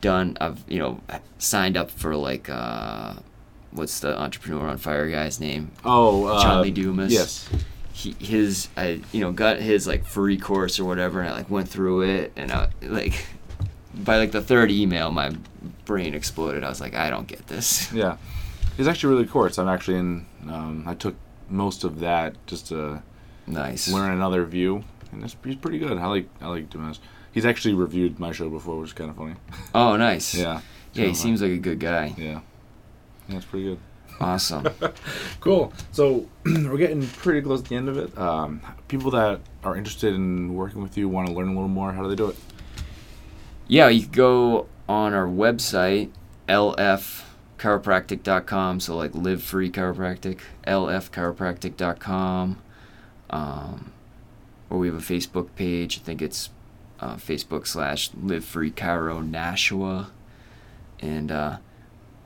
done 0.00 0.36
I've 0.40 0.62
you 0.68 0.78
know 0.78 1.00
signed 1.38 1.76
up 1.76 1.90
for 1.90 2.14
like 2.14 2.48
uh 2.48 3.14
what's 3.72 3.98
the 3.98 4.16
entrepreneur 4.16 4.68
on 4.68 4.78
fire 4.78 5.10
guy's 5.10 5.40
name 5.40 5.72
oh, 5.84 6.26
uh, 6.26 6.60
Lee 6.60 6.70
Dumas 6.70 7.12
Yes. 7.12 7.48
He 7.96 8.14
his 8.18 8.68
I 8.76 9.00
you 9.10 9.22
know 9.22 9.32
got 9.32 9.56
his 9.58 9.86
like 9.86 10.04
free 10.04 10.36
course 10.36 10.78
or 10.78 10.84
whatever 10.84 11.20
and 11.20 11.30
I 11.30 11.32
like 11.32 11.48
went 11.50 11.66
through 11.68 12.02
it 12.02 12.30
and 12.36 12.52
I 12.52 12.68
like 12.82 13.26
by 13.94 14.18
like 14.18 14.32
the 14.32 14.42
third 14.42 14.70
email 14.70 15.10
my 15.10 15.32
brain 15.86 16.12
exploded 16.14 16.62
I 16.62 16.68
was 16.68 16.78
like 16.80 16.94
I 16.94 17.08
don't 17.08 17.26
get 17.26 17.46
this 17.46 17.90
Yeah, 18.02 18.18
it's 18.76 18.86
actually 18.86 19.14
really 19.14 19.26
course. 19.26 19.58
I'm 19.58 19.68
actually 19.68 19.98
in. 19.98 20.26
Um, 20.46 20.84
I 20.86 20.92
took 20.94 21.14
most 21.48 21.84
of 21.84 22.00
that 22.00 22.34
just 22.46 22.66
to 22.68 23.02
nice 23.46 23.90
learn 23.90 24.12
another 24.12 24.44
view, 24.44 24.84
and 25.12 25.24
it's, 25.24 25.34
he's 25.42 25.56
pretty 25.56 25.78
good. 25.78 25.96
I 25.96 26.06
like 26.06 26.28
I 26.42 26.48
like 26.48 26.68
Dumas. 26.68 27.00
He's 27.32 27.46
actually 27.46 27.74
reviewed 27.74 28.18
my 28.18 28.32
show 28.32 28.50
before, 28.50 28.78
which 28.78 28.90
is 28.90 28.92
kind 28.92 29.08
of 29.10 29.16
funny. 29.16 29.36
oh 29.74 29.96
nice 29.96 30.34
Yeah. 30.34 30.60
yeah 30.92 31.06
he 31.06 31.14
seems 31.14 31.40
like 31.40 31.52
a 31.52 31.58
good 31.58 31.80
guy 31.80 32.14
Yeah. 32.18 32.40
Yeah, 33.28 33.36
it's 33.36 33.46
pretty 33.46 33.64
good. 33.66 33.78
Awesome 34.20 34.66
Cool. 35.40 35.72
So 35.92 36.26
we're 36.44 36.78
getting 36.78 37.06
pretty 37.06 37.42
close 37.42 37.62
to 37.62 37.68
the 37.68 37.76
end 37.76 37.88
of 37.88 37.96
it. 37.98 38.18
Um, 38.18 38.60
people 38.88 39.12
that 39.12 39.40
are 39.62 39.76
interested 39.76 40.14
in 40.14 40.54
working 40.54 40.82
with 40.82 40.96
you 40.96 41.08
want 41.08 41.28
to 41.28 41.34
learn 41.34 41.48
a 41.48 41.52
little 41.52 41.68
more. 41.68 41.92
How 41.92 42.02
do 42.02 42.08
they 42.08 42.14
do 42.14 42.28
it? 42.28 42.36
Yeah, 43.68 43.88
you 43.88 44.06
go 44.06 44.68
on 44.88 45.12
our 45.12 45.26
website, 45.26 46.10
lfchiropractic.com. 46.48 48.80
So, 48.80 48.96
like, 48.96 49.14
live 49.14 49.42
free 49.42 49.70
chiropractic, 49.70 50.40
lfchiropractic.com. 50.66 52.62
Um, 53.28 53.92
or 54.70 54.78
we 54.78 54.86
have 54.86 54.96
a 54.96 55.00
Facebook 55.00 55.48
page. 55.56 55.98
I 55.98 56.02
think 56.02 56.22
it's 56.22 56.48
uh, 57.00 57.16
Facebook 57.16 57.66
slash 57.66 58.10
live 58.20 58.44
free 58.44 58.70
Chiro 58.70 59.28
Nashua. 59.28 60.10
And 61.00 61.32
uh, 61.32 61.56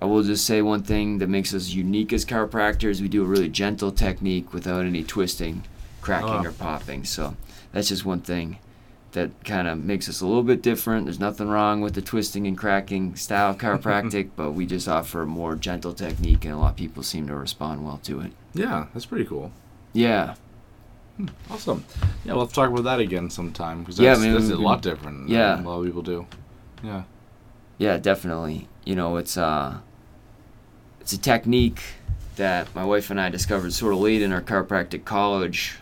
I 0.02 0.06
will 0.06 0.22
just 0.22 0.46
say 0.46 0.62
one 0.62 0.82
thing 0.82 1.18
that 1.18 1.28
makes 1.28 1.52
us 1.52 1.68
unique 1.70 2.12
as 2.12 2.24
chiropractors 2.24 3.00
we 3.00 3.08
do 3.08 3.22
a 3.22 3.26
really 3.26 3.48
gentle 3.50 3.92
technique 3.92 4.52
without 4.54 4.84
any 4.84 5.02
twisting, 5.04 5.64
cracking, 6.00 6.28
Ah. 6.30 6.42
or 6.44 6.52
popping. 6.52 7.04
So, 7.04 7.36
that's 7.72 7.88
just 7.88 8.04
one 8.06 8.20
thing 8.20 8.58
that 9.12 9.30
kind 9.44 9.66
of 9.68 9.76
makes 9.84 10.08
us 10.08 10.20
a 10.20 10.26
little 10.26 10.42
bit 10.44 10.62
different. 10.62 11.04
There's 11.04 11.18
nothing 11.20 11.48
wrong 11.48 11.80
with 11.82 11.94
the 11.94 12.00
twisting 12.00 12.46
and 12.46 12.56
cracking 12.56 13.14
style 13.16 13.50
of 13.50 13.58
chiropractic, 13.62 14.30
but 14.36 14.52
we 14.52 14.64
just 14.66 14.88
offer 14.88 15.22
a 15.22 15.26
more 15.26 15.54
gentle 15.56 15.92
technique, 15.92 16.44
and 16.44 16.54
a 16.54 16.56
lot 16.56 16.70
of 16.70 16.76
people 16.76 17.02
seem 17.02 17.26
to 17.26 17.34
respond 17.34 17.84
well 17.84 17.98
to 18.04 18.20
it. 18.20 18.32
Yeah, 18.54 18.86
that's 18.94 19.06
pretty 19.06 19.24
cool. 19.26 19.52
Yeah, 19.92 20.34
Awesome. 21.50 21.84
Yeah, 22.24 22.32
we'll 22.32 22.42
have 22.44 22.48
to 22.48 22.54
talk 22.54 22.70
about 22.70 22.84
that 22.84 23.00
again 23.00 23.28
sometime 23.28 23.80
because 23.80 23.98
Yeah, 23.98 24.10
that's, 24.10 24.20
maybe 24.22 24.32
that's 24.38 24.50
a 24.50 24.56
lot 24.56 24.80
different. 24.80 25.28
yeah. 25.28 25.56
than 25.56 25.66
a 25.66 25.68
lot 25.68 25.80
of 25.80 25.84
people 25.84 26.00
do. 26.02 26.26
Yeah. 26.82 27.02
yeah, 27.76 27.98
definitely. 27.98 28.68
You 28.86 28.94
know, 28.94 29.16
it's 29.18 29.36
uh, 29.36 29.80
it's 31.00 31.12
a 31.12 31.18
technique 31.18 31.80
that 32.36 32.74
my 32.74 32.84
wife 32.84 33.10
and 33.10 33.20
I 33.20 33.28
discovered 33.28 33.72
sort 33.72 33.92
of 33.92 34.00
late 34.00 34.22
in 34.22 34.32
our 34.32 34.40
chiropractic 34.42 35.04
college 35.04 35.76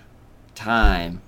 time, 0.55 1.21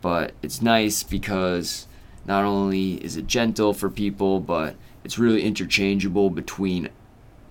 but 0.00 0.32
it's 0.42 0.62
nice 0.62 1.02
because 1.02 1.86
not 2.24 2.44
only 2.44 2.94
is 3.04 3.16
it 3.16 3.26
gentle 3.26 3.74
for 3.74 3.90
people, 3.90 4.40
but 4.40 4.76
it's 5.04 5.18
really 5.18 5.42
interchangeable 5.42 6.30
between 6.30 6.88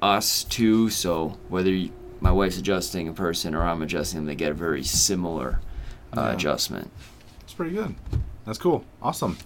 us 0.01 0.43
two. 0.43 0.89
So 0.89 1.37
whether 1.49 1.69
you, 1.69 1.91
my 2.19 2.31
wife's 2.31 2.57
adjusting 2.57 3.07
a 3.07 3.13
person 3.13 3.53
or 3.55 3.63
I'm 3.63 3.81
adjusting 3.81 4.19
them, 4.19 4.25
they 4.25 4.35
get 4.35 4.51
a 4.51 4.55
very 4.55 4.83
similar 4.83 5.59
uh, 6.15 6.21
Yeah. 6.21 6.33
adjustment. 6.33 6.91
It's 7.41 7.53
pretty 7.53 7.75
good. 7.75 7.95
That's 8.45 8.57
cool. 8.57 8.83
Awesome. 9.01 9.37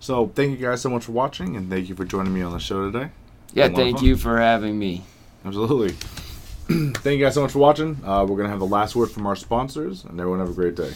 So 0.00 0.30
thank 0.34 0.58
you 0.58 0.66
guys 0.66 0.80
so 0.82 0.90
much 0.90 1.04
for 1.04 1.12
watching, 1.12 1.56
and 1.56 1.70
thank 1.70 1.88
you 1.88 1.94
for 1.94 2.04
joining 2.04 2.32
me 2.34 2.42
on 2.42 2.52
the 2.52 2.58
show 2.58 2.90
today. 2.90 3.10
Yeah, 3.54 3.68
Been 3.68 3.74
a 3.74 3.76
lot 3.76 3.82
of 3.82 3.86
thank 3.94 4.02
you 4.02 4.16
for 4.16 4.38
having 4.38 4.78
me. 4.78 5.04
Absolutely. 5.46 5.90
thank 6.94 7.20
you 7.20 7.24
guys 7.24 7.34
so 7.34 7.42
much 7.42 7.52
for 7.52 7.60
watching. 7.60 7.96
Uh, 8.04 8.24
we're 8.24 8.36
gonna 8.36 8.48
have 8.48 8.58
the 8.58 8.66
last 8.66 8.96
word 8.96 9.12
from 9.12 9.28
our 9.28 9.36
sponsors, 9.36 10.04
and 10.04 10.18
everyone 10.18 10.40
have 10.40 10.50
a 10.50 10.52
great 10.52 10.74
day. 10.74 10.92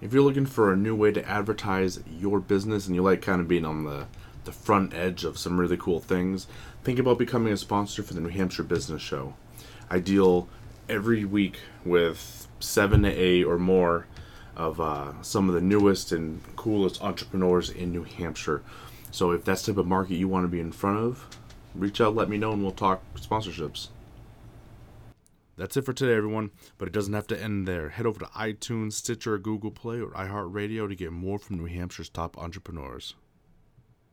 If 0.00 0.12
you're 0.12 0.22
looking 0.22 0.46
for 0.46 0.72
a 0.72 0.76
new 0.76 0.94
way 0.94 1.10
to 1.10 1.28
advertise 1.28 1.98
your 2.08 2.38
business 2.38 2.86
and 2.86 2.94
you 2.94 3.02
like 3.02 3.22
kind 3.22 3.40
of 3.40 3.48
being 3.48 3.64
on 3.64 3.82
the 3.82 4.06
the 4.44 4.52
front 4.52 4.94
edge 4.94 5.24
of 5.24 5.36
some 5.36 5.58
really 5.58 5.76
cool 5.76 5.98
things, 5.98 6.46
think 6.84 7.00
about 7.00 7.18
becoming 7.18 7.52
a 7.52 7.56
sponsor 7.56 8.04
for 8.04 8.14
the 8.14 8.20
New 8.20 8.28
Hampshire 8.28 8.62
Business 8.62 9.02
Show. 9.02 9.34
I 9.90 9.98
deal 9.98 10.48
every 10.88 11.24
week 11.24 11.58
with 11.84 12.46
seven 12.60 13.02
to 13.02 13.10
eight 13.10 13.42
or 13.42 13.58
more 13.58 14.06
of 14.54 14.80
uh, 14.80 15.20
some 15.22 15.48
of 15.48 15.56
the 15.56 15.60
newest 15.60 16.12
and 16.12 16.40
coolest 16.54 17.02
entrepreneurs 17.02 17.68
in 17.68 17.90
New 17.90 18.04
Hampshire. 18.04 18.62
So 19.10 19.32
if 19.32 19.44
that's 19.44 19.66
the 19.66 19.72
type 19.72 19.78
of 19.78 19.88
market 19.88 20.14
you 20.14 20.28
want 20.28 20.44
to 20.44 20.48
be 20.48 20.60
in 20.60 20.70
front 20.70 20.98
of, 20.98 21.26
reach 21.74 22.00
out, 22.00 22.14
let 22.14 22.28
me 22.28 22.38
know, 22.38 22.52
and 22.52 22.62
we'll 22.62 22.72
talk 22.72 23.02
sponsorships. 23.16 23.88
That's 25.56 25.76
it 25.76 25.84
for 25.84 25.92
today, 25.92 26.14
everyone. 26.14 26.50
But 26.78 26.88
it 26.88 26.94
doesn't 26.94 27.12
have 27.12 27.26
to 27.28 27.40
end 27.40 27.68
there. 27.68 27.90
Head 27.90 28.06
over 28.06 28.20
to 28.20 28.26
iTunes, 28.26 28.94
Stitcher, 28.94 29.38
Google 29.38 29.70
Play, 29.70 30.00
or 30.00 30.10
iHeartRadio 30.10 30.88
to 30.88 30.96
get 30.96 31.12
more 31.12 31.38
from 31.38 31.58
New 31.58 31.68
Hampshire's 31.68 32.08
top 32.08 32.36
entrepreneurs. 32.38 33.14